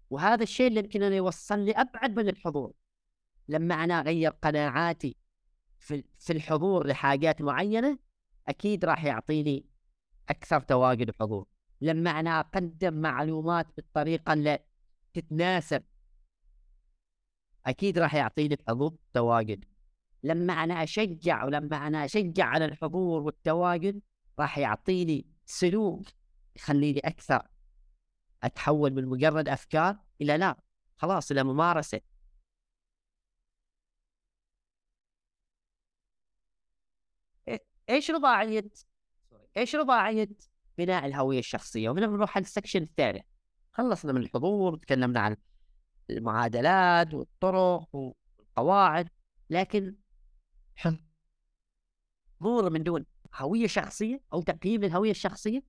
وهذا 0.10 0.44
الشيء 0.44 0.68
اللي 0.68 0.80
يمكن 0.80 1.04
أن 1.04 1.14
يوصلني 1.14 1.72
أبعد 1.72 2.20
من 2.20 2.30
الحضور. 2.30 2.74
لما 3.48 3.76
أنا 3.84 4.00
أغير 4.00 4.32
قناعاتي 4.32 5.16
في 5.80 6.04
في 6.20 6.34
الحضور 6.34 6.88
لحاجات 6.88 7.42
معينة 7.42 8.00
أكيد 8.48 8.86
راح 8.86 9.04
يعطيني 9.04 9.66
أكثر 10.30 10.60
تواجد 10.60 11.12
حضور 11.20 11.48
لما 11.82 12.10
أنا 12.10 12.40
أقدم 12.40 12.94
معلومات 12.94 13.68
بالطريقة 13.78 14.34
اللي 14.34 14.60
تتناسب 15.14 15.84
أكيد 17.66 18.00
راح 18.00 18.16
يعطيني 18.16 18.58
حضور 18.68 18.96
تواجد. 19.14 19.66
لما 20.24 20.54
أنا 20.54 20.84
أشجع 20.84 21.46
ولما 21.46 21.88
أنا 21.88 22.06
أشجع 22.06 22.46
على 22.46 22.66
الحضور 22.66 23.22
والتواجد 23.22 24.02
راح 24.40 24.58
يعطيني 24.58 25.26
سلوك 25.46 26.06
يخليني 26.56 27.00
أكثر 27.00 27.48
أتحول 28.44 28.94
من 28.94 29.06
مجرد 29.06 29.50
أفكار 29.50 29.98
إلى 30.22 30.38
لا 30.38 30.58
خلاص 30.98 31.32
إلى 31.32 31.44
ممارسة. 31.44 32.02
إيش 37.90 38.12
رضاعيه 38.12 38.70
إيش 39.58 39.76
رضاعيه 39.76 40.30
بناء 40.78 41.06
الهوية 41.06 41.40
الشخصية. 41.40 41.90
وهنا 41.90 42.08
بنروح 42.08 42.38
على 42.38 42.44
السكشن 42.46 42.84
الثالث 42.84 43.26
خلصنا 43.72 44.12
من 44.14 44.22
الحضور 44.22 44.78
تكلمنا 44.78 45.20
عن 45.20 45.38
المعادلات 46.10 47.14
والطرق 47.14 47.96
والقواعد 47.96 49.10
لكن 49.50 49.96
حضور 50.76 52.70
من 52.70 52.84
دون. 52.84 53.13
هوية 53.36 53.68
شخصية 53.68 54.22
أو 54.34 54.42
تقييم 54.42 54.82
للهوية 54.82 55.12
الشخصية 55.12 55.64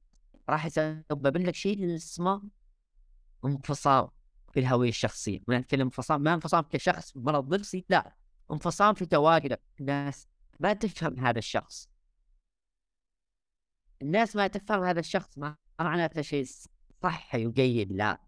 راح 0.49 0.67
يسبب 0.67 1.37
لك 1.37 1.55
شيء 1.55 1.95
اسمه 1.95 2.43
انفصام 3.45 4.09
في 4.53 4.61
الهوية 4.61 4.89
الشخصية. 4.89 5.41
من 5.49 5.57
نتكلم 5.57 5.81
انفصام 5.81 6.23
ما 6.23 6.35
انفصام 6.35 6.63
كشخص 6.63 7.17
مرض 7.17 7.55
نفسي 7.55 7.85
لا 7.89 8.15
انفصام 8.53 8.95
في 8.95 9.07
تواجدك 9.07 9.61
الناس 9.81 10.29
ما 10.61 10.73
تفهم 10.73 11.19
هذا 11.19 11.39
الشخص. 11.39 11.89
الناس 14.03 14.37
ما 14.37 14.47
تفهم 14.47 14.85
هذا 14.85 15.01
الشخص 15.01 15.39
ما 15.39 15.57
معناته 15.81 16.23
شيء 16.23 16.47
صحي 17.03 17.47
وجيد 17.47 17.93
لا. 17.93 18.21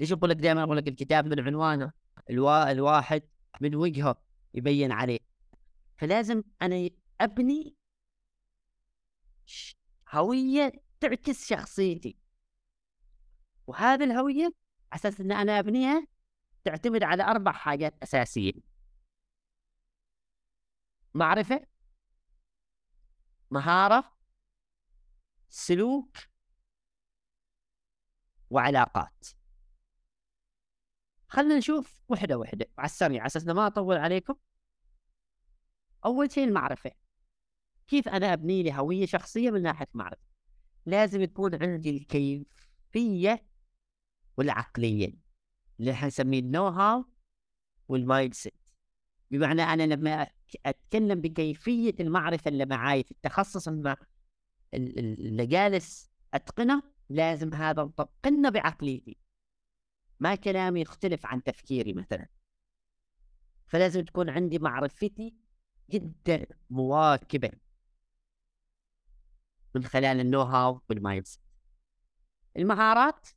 ليش 0.00 0.12
أقول 0.12 0.30
لك 0.30 0.36
دائما؟ 0.36 0.62
أقول 0.62 0.76
لك 0.76 0.88
الكتاب 0.88 1.26
من 1.26 1.40
عنوانه 1.40 1.92
الوا... 2.30 2.70
الواحد 2.70 3.22
من 3.60 3.74
وجهه 3.74 4.16
يبين 4.54 4.92
عليه. 4.92 5.18
فلازم 5.96 6.42
أنا 6.62 6.90
أبني 7.20 7.76
هوية 10.08 10.72
تعكس 11.00 11.48
شخصيتي. 11.48 12.16
وهذه 13.66 14.04
الهوية 14.04 14.52
أساس 14.92 15.20
إن 15.20 15.32
أنا 15.32 15.58
أبنيها 15.58 16.06
تعتمد 16.64 17.02
على 17.02 17.22
أربع 17.22 17.52
حاجات 17.52 18.02
أساسية. 18.02 18.52
معرفة 21.14 21.66
مهارة 23.50 24.16
سلوك 25.48 26.16
وعلاقات. 28.50 29.26
خلينا 31.28 31.58
نشوف 31.58 32.02
وحدة 32.08 32.38
وحدة. 32.38 32.66
على 32.78 32.86
السريع 32.86 33.20
على 33.20 33.26
أساس 33.26 33.46
ما 33.46 33.66
أطول 33.66 33.96
عليكم. 33.96 34.34
أول 36.04 36.32
شيء 36.32 36.44
المعرفة. 36.44 37.07
كيف 37.88 38.08
أنا 38.08 38.32
أبني 38.32 38.62
لي 38.62 38.72
هوية 38.72 39.06
شخصية 39.06 39.50
من 39.50 39.62
ناحية 39.62 39.88
معرفه 39.94 40.22
لازم 40.86 41.20
يكون 41.20 41.62
عندي 41.62 41.90
الكيفية 41.90 43.44
والعقلية 44.36 45.14
اللي 45.80 45.92
إحنا 45.92 46.06
نسميه 46.06 46.38
ال 46.38 46.44
know 46.44 46.66
how 46.66 46.89
وال 46.89 47.04
mindset 47.88 48.54
بمعنى 49.30 49.62
أنا 49.62 49.82
لما 49.82 50.26
أتكلم 50.66 51.20
بكيفية 51.20 51.94
المعرفة 52.00 52.48
اللي 52.48 52.66
معاي 52.66 53.02
في 53.02 53.10
التخصص 53.10 53.68
اللي 54.74 55.46
جالس 55.46 56.10
أتقنه 56.34 56.82
لازم 57.08 57.54
هذا 57.54 57.82
نطبقنه 57.82 58.48
بعقليتي. 58.48 59.16
ما 60.20 60.34
كلامي 60.34 60.80
يختلف 60.80 61.26
عن 61.26 61.42
تفكيري 61.42 61.92
مثلا. 61.92 62.28
فلازم 63.66 64.04
تكون 64.04 64.30
عندي 64.30 64.58
معرفتي 64.58 65.34
جدا 65.90 66.46
مواكبة 66.70 67.50
من 69.78 69.84
خلال 69.84 70.20
النو 70.20 70.40
هاو 70.40 70.80
والمايند 70.90 71.26
المهارات 72.56 73.28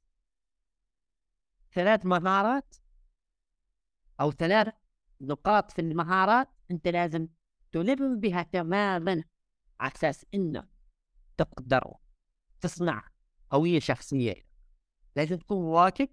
ثلاث 1.73 2.05
مهارات 2.05 2.75
أو 4.21 4.31
ثلاث 4.31 4.73
نقاط 5.21 5.71
في 5.71 5.81
المهارات 5.81 6.49
أنت 6.71 6.87
لازم 6.87 7.27
تلم 7.71 8.19
بها 8.19 8.43
تماما 8.43 9.23
على 9.79 9.91
أساس 9.95 10.25
إنه 10.33 10.67
تقدر 11.37 11.93
تصنع 12.61 13.03
هويه 13.53 13.79
شخصية. 13.79 14.35
لازم 15.15 15.37
تكون 15.37 15.61
مواكب 15.61 16.09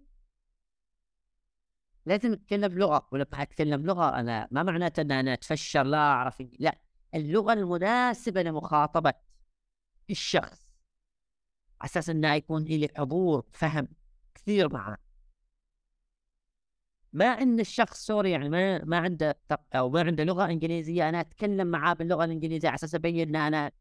لازم 2.06 2.32
أتكلم 2.32 2.78
لغة. 2.78 3.08
ولما 3.12 3.26
أتكلم 3.32 3.86
لغة 3.86 4.20
أنا 4.20 4.48
ما 4.50 4.62
معناته 4.62 5.00
إن 5.00 5.12
أنا 5.12 5.32
أتفشر 5.32 5.82
لا 5.82 5.98
أعرف. 5.98 6.42
لا 6.58 6.78
اللغة 7.14 7.52
المناسبة 7.52 8.42
لمخاطبة. 8.42 9.27
الشخص 10.10 10.68
على 11.80 11.90
أساس 11.90 12.10
انه 12.10 12.34
يكون 12.34 12.64
لي 12.64 12.88
حضور 12.96 13.46
فهم 13.52 13.88
كثير 14.34 14.72
معه 14.72 14.98
ما 17.12 17.24
إن 17.24 17.60
الشخص 17.60 18.06
سوري 18.06 18.30
يعني 18.30 18.48
ما 18.48 18.84
ما 18.84 18.98
عنده 18.98 19.38
أو 19.74 19.90
ما 19.90 20.00
عنده 20.00 20.24
لغة 20.24 20.44
إنجليزية 20.46 21.08
أنا 21.08 21.20
أتكلم 21.20 21.66
معاه 21.66 21.94
باللغة 21.94 22.24
الإنجليزية 22.24 22.68
على 22.68 22.74
أساس 22.74 22.94
أبين 22.94 23.28
إن 23.28 23.36
أنا 23.36 23.72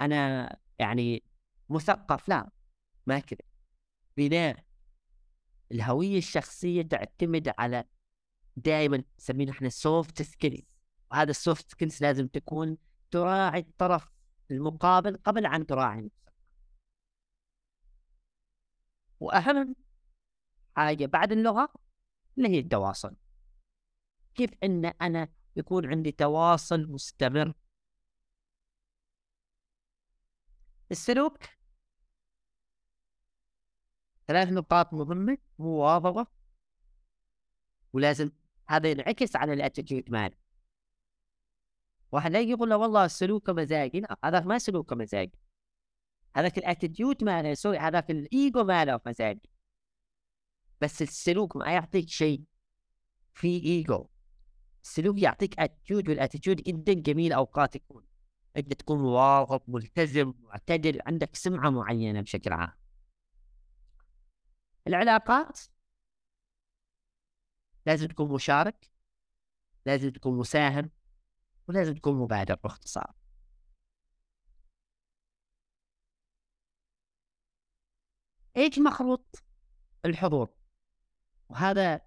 أنا 0.00 0.56
يعني 0.78 1.22
مثقف 1.68 2.28
لا 2.28 2.50
ما 3.06 3.18
كذا 3.18 3.38
بناء 4.16 4.64
الهوية 5.72 6.18
الشخصية 6.18 6.82
تعتمد 6.82 7.52
على 7.58 7.84
دائما 8.56 9.02
نسميه 9.18 9.50
إحنا 9.50 9.68
soft 9.68 10.22
skills 10.22 10.76
وهذا 11.10 11.30
ال 11.30 11.38
soft 11.38 11.70
skills 11.70 12.02
لازم 12.02 12.26
تكون 12.26 12.76
تراعي 13.10 13.60
الطرف 13.60 14.08
المقابل 14.50 15.16
قبل 15.16 15.46
ان 15.46 15.66
تراعي 15.66 16.00
نفسك. 16.00 16.32
وأهم 19.20 19.76
حاجة 20.76 21.06
بعد 21.06 21.32
اللغة 21.32 21.72
اللي 22.38 22.48
هي 22.48 22.58
التواصل. 22.58 23.16
كيف 24.34 24.50
إن 24.64 24.84
أنا 24.84 25.28
يكون 25.56 25.86
عندي 25.86 26.12
تواصل 26.12 26.86
مستمر. 26.86 27.54
السلوك. 30.90 31.38
ثلاث 34.26 34.48
نقاط 34.48 34.92
مهمة 34.92 35.38
مواظبة 35.58 36.26
ولازم 37.92 38.30
هذا 38.68 38.90
ينعكس 38.90 39.36
على 39.36 39.52
الاتيتيود 39.52 40.10
مال 40.10 40.34
واحد 42.12 42.32
لا 42.32 42.40
يقول 42.40 42.70
له 42.70 42.76
والله 42.76 43.04
السلوك 43.04 43.50
مزاجي. 43.50 44.00
لا 44.00 44.18
هذاك 44.24 44.46
ما 44.46 44.58
سلوكه 44.58 44.96
مزاجي. 44.96 45.38
هذاك 46.36 46.58
ال 46.58 46.65
attitude 46.65 47.24
ماله 47.24 47.54
sorry 47.54 47.78
هذاك 47.78 48.10
الايجو 48.10 48.64
ماله 48.64 49.00
مزاجي. 49.06 49.50
بس 50.80 51.02
السلوك 51.02 51.56
ما 51.56 51.72
يعطيك 51.72 52.08
شيء. 52.08 52.42
في 53.34 53.48
ايجو 53.48 54.08
السلوك 54.82 55.18
يعطيك 55.18 55.60
attitude 55.60 56.08
وال 56.08 56.18
attitude 56.18 56.56
جدا 56.56 56.92
جميل 56.92 57.32
أوقات 57.32 57.76
يكون. 57.76 58.04
أنت 58.56 58.72
تكون 58.72 58.98
مواظب 58.98 59.62
ملتزم 59.68 60.34
معتدل 60.40 61.00
عندك 61.06 61.36
سمعة 61.36 61.70
معينة 61.70 62.20
بشكل 62.20 62.52
عام. 62.52 62.72
العلاقات. 64.86 65.60
لازم 67.86 68.08
تكون 68.08 68.32
مشارك. 68.32 68.90
لازم 69.86 70.10
تكون 70.10 70.38
مساهم. 70.38 70.90
ولازم 71.70 71.94
تكون 71.94 72.14
مبادر 72.18 72.54
باختصار 72.54 73.14
إيش 78.56 78.78
مخروط 78.78 79.44
الحضور؟ 80.04 80.54
وهذا 81.48 82.00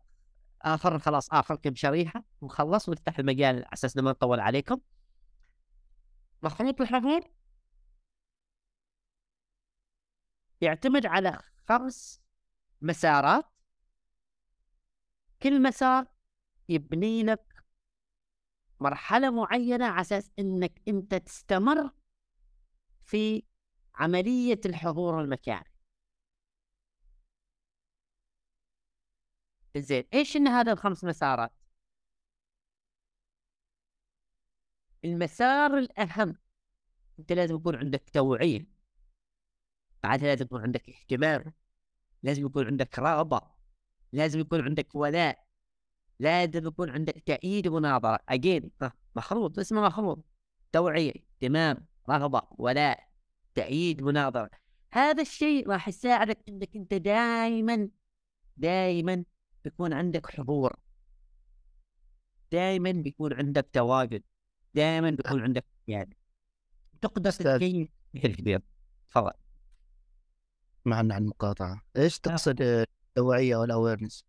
آخر 0.61 0.99
خلاص 0.99 1.30
آخر 1.34 1.55
كم 1.55 1.76
شريحة 1.76 2.24
ونخلص 2.41 2.89
ونفتح 2.89 3.20
المجال 3.20 3.55
على 3.55 3.66
أساس 3.74 3.97
ما 3.97 4.11
نطول 4.11 4.39
عليكم. 4.39 4.82
مخروط 6.43 6.82
الحضور؟ 6.82 7.22
يعتمد 10.61 11.05
على 11.05 11.41
خمس 11.70 12.22
مسارات. 12.82 13.45
كل 15.43 15.61
مسار 15.61 16.05
يبني 16.70 17.24
لك 17.24 17.53
مرحلة 18.84 19.29
معينة 19.31 19.86
على 19.86 20.01
أساس 20.01 20.31
أنك 20.39 20.81
أنت 20.88 21.15
تستمر 21.15 21.91
في 23.05 23.43
عملية 23.95 24.61
الحضور 24.65 25.21
المكاني. 25.21 25.73
زين 29.77 30.03
إيش 30.13 30.36
إن 30.36 30.47
هذا 30.47 30.71
الخمس 30.71 31.03
مسارات؟ 31.03 31.53
المسار 35.05 35.77
الأهم 35.77 36.38
أنت 37.19 37.31
لازم 37.31 37.55
يكون 37.55 37.75
عندك 37.75 38.09
توعية 38.09 38.67
بعدها 40.03 40.27
لازم 40.27 40.45
يكون 40.45 40.61
عندك 40.61 40.89
اهتمام 40.89 41.53
لازم 42.23 42.45
يكون 42.45 42.67
عندك 42.67 42.99
رغبة 42.99 43.41
لازم 44.11 44.39
يكون 44.39 44.61
عندك 44.61 44.95
ولاء. 44.95 45.43
لازم 46.24 46.67
يكون 46.67 46.89
عندك 46.89 47.24
تأييد 47.26 47.67
ومناظرة. 47.67 48.19
أجين 48.30 48.71
مخروط 49.15 49.59
اسمه 49.59 49.82
مخروط 49.82 50.26
توعية 50.71 51.13
اهتمام 51.15 51.86
رغبة 52.09 52.41
ولاء 52.51 53.09
تأييد 53.55 54.01
مناظرة. 54.01 54.49
هذا 54.93 55.21
الشيء 55.21 55.69
راح 55.69 55.88
يساعدك 55.88 56.38
إنك 56.49 56.76
أنت 56.76 56.93
دائما 56.93 57.89
دائما 58.57 59.24
بيكون 59.63 59.93
عندك 59.93 60.32
حضور. 60.32 60.76
دائما 62.51 62.91
بيكون 62.91 63.34
عندك 63.34 63.69
تواجد. 63.74 64.24
دائما 64.74 65.09
بيكون 65.09 65.41
عندك 65.41 65.65
يعني. 65.88 66.17
تقدر 67.01 67.32
تتكيف 67.32 67.89
بشكل 68.13 68.36
كبير. 68.36 68.61
تفضل. 69.09 69.32
معنا 70.86 71.15
عن 71.15 71.21
المقاطعة. 71.24 71.82
إيش 71.97 72.19
تقصد 72.19 72.61
التوعية 72.61 73.55
وال 73.55 73.68
awareness 73.68 74.26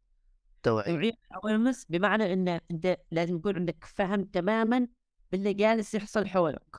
توعية 0.65 1.13
awareness 1.35 1.85
بمعنى 1.85 2.33
إن 2.33 2.49
أنت 2.71 2.97
لازم 3.11 3.37
يكون 3.37 3.57
عندك 3.57 3.85
فهم 3.85 4.25
تماما 4.25 4.89
باللي 5.33 5.55
جالس 5.55 5.95
يحصل 5.95 6.27
حولك. 6.27 6.77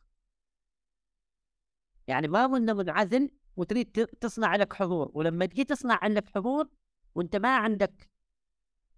يعني 2.07 2.27
ما 2.27 2.45
قلنا 2.47 2.73
منعزل 2.73 3.29
وتريد 3.55 3.91
تصنع 4.21 4.55
لك 4.55 4.73
حضور 4.73 5.11
ولما 5.13 5.45
تجي 5.45 5.63
تصنع 5.63 6.07
لك 6.07 6.29
حضور 6.35 6.69
وأنت 7.15 7.35
ما 7.35 7.55
عندك 7.57 8.09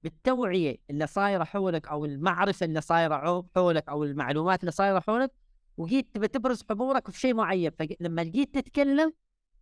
بالتوعية 0.04 0.78
اللي 0.90 1.08
صايرة 1.08 1.44
حولك 1.44 1.88
أو 1.88 2.06
المعرفة 2.06 2.66
اللي 2.66 2.82
صايرة 2.82 3.48
حولك 3.56 3.90
أو 3.90 4.04
المعلومات 4.04 4.60
اللي 4.60 4.72
صايرة 4.72 5.00
حولك 5.00 5.32
وجيت 5.78 6.16
تبى 6.16 6.28
تبرز 6.28 6.64
حضورك 6.70 7.12
في 7.12 7.20
شيء 7.20 7.34
معين. 7.34 7.72
فلما 7.72 8.24
جيت 8.24 8.56
تتكلم 8.56 9.14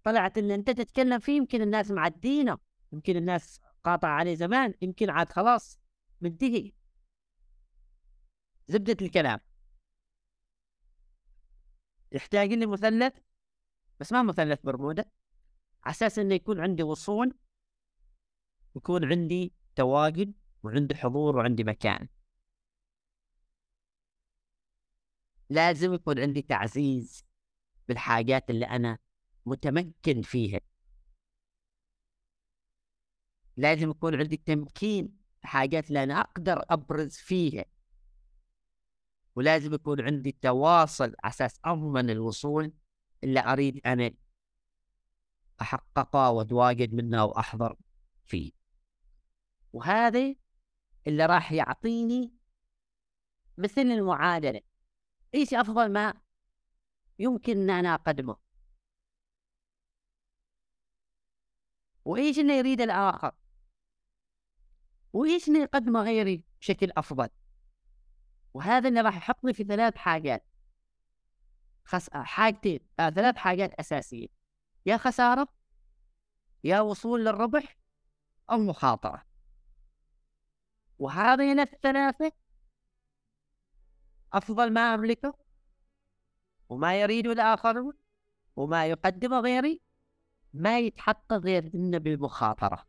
طلعت 0.04 0.38
إن 0.38 0.52
أنت 0.52 0.70
تتكلم 0.70 1.20
فيه 1.20 1.38
يمكن 1.38 1.62
الناس 1.62 1.92
معدينه 1.92 2.58
يمكن 2.94 3.16
الناس 3.16 3.60
قاطع 3.86 4.08
عليه 4.08 4.36
زمان 4.36 4.74
يمكن 4.82 5.10
عاد 5.10 5.30
خلاص 5.30 5.80
منتهي. 6.22 6.72
زبدة 8.68 8.98
الكلام. 9.06 9.40
يحتاج 12.12 12.50
لي 12.54 12.66
مثلث 12.66 13.14
بس 14.00 14.12
ما 14.12 14.24
مثلث 14.24 14.62
برمودا 14.62 15.06
على 15.84 15.92
أساس 15.92 16.20
إنه 16.20 16.36
يكون 16.36 16.62
عندي 16.62 16.84
وصول 16.84 17.38
يكون 18.76 19.06
عندي 19.06 19.54
تواجد 19.76 20.34
وعندي 20.64 20.96
حضور 20.96 21.36
وعندي 21.36 21.64
مكان. 21.64 22.08
لازم 25.50 25.94
يكون 25.94 26.20
عندي 26.20 26.42
تعزيز 26.42 27.26
بالحاجات 27.88 28.50
اللي 28.50 28.66
أنا 28.66 28.98
متمكن 29.46 30.22
فيها. 30.22 30.60
لازم 33.58 33.90
يكون 33.90 34.16
عندي 34.16 34.38
تمكين 34.38 35.18
حاجات 35.44 35.88
اللي 35.88 36.04
أنا 36.04 36.22
أقدر 36.22 36.66
أبرز 36.70 37.16
فيها. 37.18 37.66
ولازم 39.36 39.74
يكون 39.74 40.02
عندي 40.02 40.32
تواصل 40.32 41.16
أساس 41.24 41.60
أضمن 41.66 42.10
الوصول 42.10 42.74
اللي 43.24 43.40
أريد 43.40 43.82
أنا 43.86 44.12
أحققه 45.62 46.30
واتواجد 46.30 46.94
منه 46.94 47.26
واحضر 47.26 47.76
فيه. 48.26 48.52
وهذا 49.74 50.36
اللي 51.08 51.26
راح 51.26 51.52
يعطيني 51.52 52.34
مثل 53.58 53.82
المعادلة. 53.82 54.62
إيش 55.36 55.54
أفضل 55.54 55.92
ما 55.92 56.14
يمكن 57.20 57.58
أن 57.58 57.70
أنا 57.70 57.94
أقدمه؟ 57.94 58.38
وإيش 62.06 62.40
اللي 62.40 62.58
يريد 62.58 62.82
الآخر؟ 62.82 63.32
وايش 65.16 65.48
اللي 65.48 65.60
يقدمه 65.60 66.02
غيري 66.04 66.44
بشكل 66.62 66.92
أفضل. 66.98 67.30
وهذا 68.54 68.90
اللي 68.90 69.02
راح 69.02 69.18
يحطني 69.18 69.54
في 69.54 69.64
ثلاث 69.64 69.96
حاجات. 69.96 70.46
خس... 71.86 72.10
حاجتين 72.10 72.80
آه 73.00 73.10
ثلاث 73.10 73.36
حاجات 73.36 73.74
أساسية. 73.74 74.28
يا 74.86 74.98
خسارة 74.98 75.48
يا 76.64 76.80
وصول 76.80 77.26
للربح 77.26 77.78
أو 78.52 78.58
مخاطرة. 78.58 79.26
وهذين 81.00 81.60
الثلاثة 81.60 82.32
أفضل 84.34 84.74
ما 84.74 84.94
أملكه 84.94 85.38
وما 86.70 87.02
يريد 87.02 87.28
الآخرون 87.28 87.94
وما 88.56 88.88
يقدم 88.88 89.34
غيري 89.34 89.82
ما 90.54 90.80
يتحقق 90.80 91.34
غير 91.34 91.72
إنه 91.76 91.98
بالمخاطرة. 91.98 92.88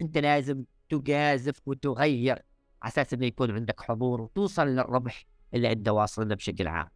أنت 0.00 0.18
لازم 0.18 0.64
تجازف 1.00 1.68
وتغير 1.68 2.42
على 2.82 2.92
أساس 2.92 3.14
إنه 3.14 3.26
يكون 3.26 3.50
عندك 3.50 3.80
حضور 3.80 4.20
وتوصل 4.20 4.66
للربح 4.66 5.26
اللي 5.54 5.72
أنت 5.72 5.88
واصل 5.88 6.28
له 6.28 6.34
بشكل 6.34 6.68
عام. 6.68 6.88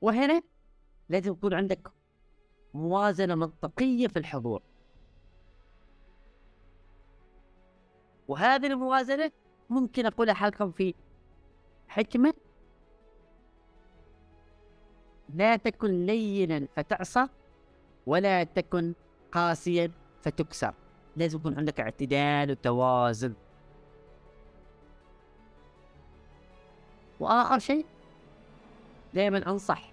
وهنا 0.00 0.42
لازم 1.08 1.32
يكون 1.32 1.54
عندك 1.54 1.92
موازنة 2.74 3.34
منطقية 3.34 4.08
في 4.08 4.18
الحضور. 4.18 4.62
وهذه 8.28 8.66
الموازنة 8.66 9.32
ممكن 9.70 10.06
أقولها 10.06 10.46
لكم 10.50 10.72
في 10.72 10.94
حكمة 11.88 12.34
لا 15.34 15.56
تكن 15.56 16.06
لينا 16.06 16.68
فتعصى 16.76 17.26
ولا 18.06 18.44
تكن 18.44 18.94
قاسيا 19.32 19.90
فتكسر. 20.22 20.74
لازم 21.18 21.38
يكون 21.38 21.58
عندك 21.58 21.80
اعتدال 21.80 22.50
وتوازن. 22.50 23.34
وآخر 27.20 27.58
شيء 27.58 27.86
دائما 29.14 29.50
أنصح 29.50 29.90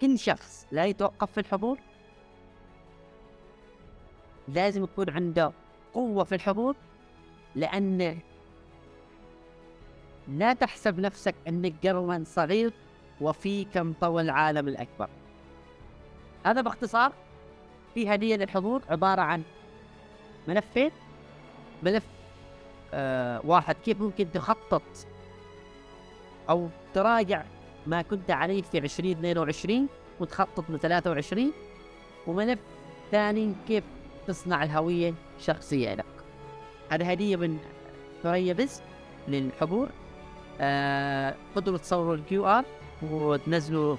كل 0.00 0.18
شخص 0.18 0.66
لا 0.72 0.84
يتوقف 0.84 1.32
في 1.32 1.40
الحضور. 1.40 1.78
لازم 4.48 4.84
يكون 4.84 5.10
عنده 5.10 5.52
قوة 5.94 6.24
في 6.24 6.34
الحضور 6.34 6.76
لأن 7.54 8.18
لا 10.28 10.52
تحسب 10.52 10.98
نفسك 10.98 11.34
أنك 11.48 11.86
قرما 11.86 12.24
صغير 12.26 12.72
وفيك 13.20 13.76
انطوى 13.76 14.22
العالم 14.22 14.68
الأكبر. 14.68 15.08
هذا 16.46 16.60
باختصار 16.60 17.12
في 17.94 18.14
هدية 18.14 18.36
للحضور 18.36 18.82
عبارة 18.88 19.20
عن 19.22 19.42
ملفين 20.48 20.90
ملف 21.82 22.04
آه 22.94 23.40
واحد 23.44 23.76
كيف 23.84 24.00
ممكن 24.00 24.32
تخطط؟ 24.32 24.82
أو 26.50 26.68
تراجع 26.94 27.42
ما 27.86 28.02
كنت 28.02 28.30
عليه 28.30 28.62
في 28.62 28.78
2022 28.78 29.88
وتخطط 30.20 30.70
ل 30.70 30.78
23 30.78 31.52
وملف 32.26 32.58
ثاني 33.10 33.54
كيف 33.68 33.84
تصنع 34.26 34.64
الهوية 34.64 35.14
الشخصية 35.38 35.94
لك؟ 35.94 36.04
هذه 36.90 37.10
هدية 37.10 37.36
من 37.36 37.58
ثريا 38.22 38.52
بس 38.52 38.82
للحضور. 39.28 39.88
آه 40.60 41.34
قدروا 41.56 41.78
تصوروا 41.78 42.14
ال 42.14 42.46
QR 42.46 42.64
وتنزلوا 43.02 43.96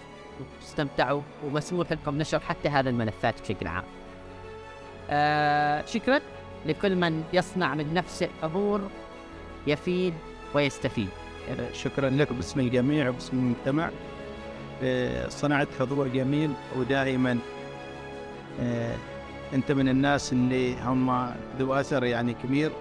وتستمتعوا 0.59 1.21
ومسموح 1.45 1.91
لكم 1.91 2.17
نشر 2.17 2.39
حتى 2.39 2.69
هذا 2.69 2.89
الملفات 2.89 3.41
بشكل 3.41 3.67
عام. 3.67 3.83
آه 5.09 5.85
شكرا. 5.85 6.21
لكل 6.65 6.95
من 6.95 7.23
يصنع 7.33 7.75
من 7.75 7.93
نفسه 7.93 8.29
حضور 8.41 8.81
يفيد 9.67 10.13
ويستفيد. 10.53 11.09
شكرا 11.73 12.09
لك 12.09 12.33
باسم 12.33 12.59
الجميع 12.59 13.09
وباسم 13.09 13.37
المجتمع. 13.37 13.89
آه، 14.83 15.27
صنعت 15.29 15.67
حضور 15.79 16.07
جميل 16.07 16.51
ودائما. 16.77 17.37
آه، 18.61 18.95
أنت 19.53 19.71
من 19.71 19.89
الناس 19.89 20.33
اللي 20.33 20.81
هم 20.81 21.33
ذو 21.59 21.73
أثر 21.73 22.03
يعني 22.03 22.33
كبير 22.33 22.71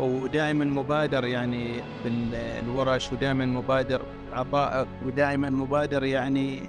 ودائما 0.00 0.64
مبادر 0.64 1.24
يعني 1.24 1.80
بالورش 2.04 3.12
ودائما 3.12 3.46
مبادر 3.46 4.02
عطائك 4.32 4.88
ودائما 5.06 5.50
مبادر 5.50 6.04
يعني 6.04 6.62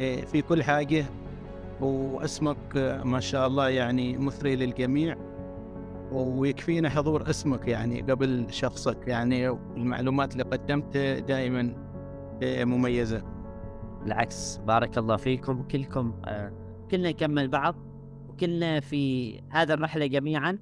آه، 0.00 0.20
في 0.20 0.42
كل 0.42 0.62
حاجة. 0.62 1.04
واسمك 1.80 2.76
ما 3.04 3.20
شاء 3.20 3.46
الله 3.46 3.68
يعني 3.68 4.18
مثري 4.18 4.56
للجميع. 4.56 5.16
ويكفينا 6.12 6.88
حضور 6.88 7.30
اسمك 7.30 7.68
يعني 7.68 8.00
قبل 8.00 8.46
شخصك 8.50 9.08
يعني 9.08 9.48
المعلومات 9.48 10.32
اللي 10.32 10.42
قدمتها 10.42 11.18
دائما 11.18 11.74
آه، 12.42 12.64
مميزة. 12.64 13.22
بالعكس 14.02 14.56
بارك 14.56 14.98
الله 14.98 15.16
فيكم 15.16 15.62
كلكم. 15.62 16.20
آه، 16.24 16.52
كلنا 16.90 17.08
نكمل 17.08 17.48
بعض 17.48 17.76
وكلنا 18.28 18.80
في 18.80 19.32
هذا 19.50 19.74
الرحلة 19.74 20.06
جميعا. 20.06 20.58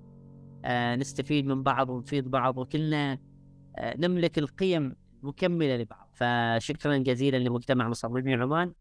آه، 0.65 0.97
نستفيد 0.97 1.47
من 1.47 1.63
بعض 1.63 1.91
ونفيد 1.91 2.31
بعض 2.31 2.59
وكلنا 2.59 3.19
نملك 3.81 4.39
القيم 4.39 4.97
مكملة 5.23 5.77
لبعض. 5.77 6.11
فشكرا 6.13 6.97
جزيلا 6.97 7.37
لمجتمع 7.37 7.89
مصممي 7.89 8.35
عمان. 8.35 8.73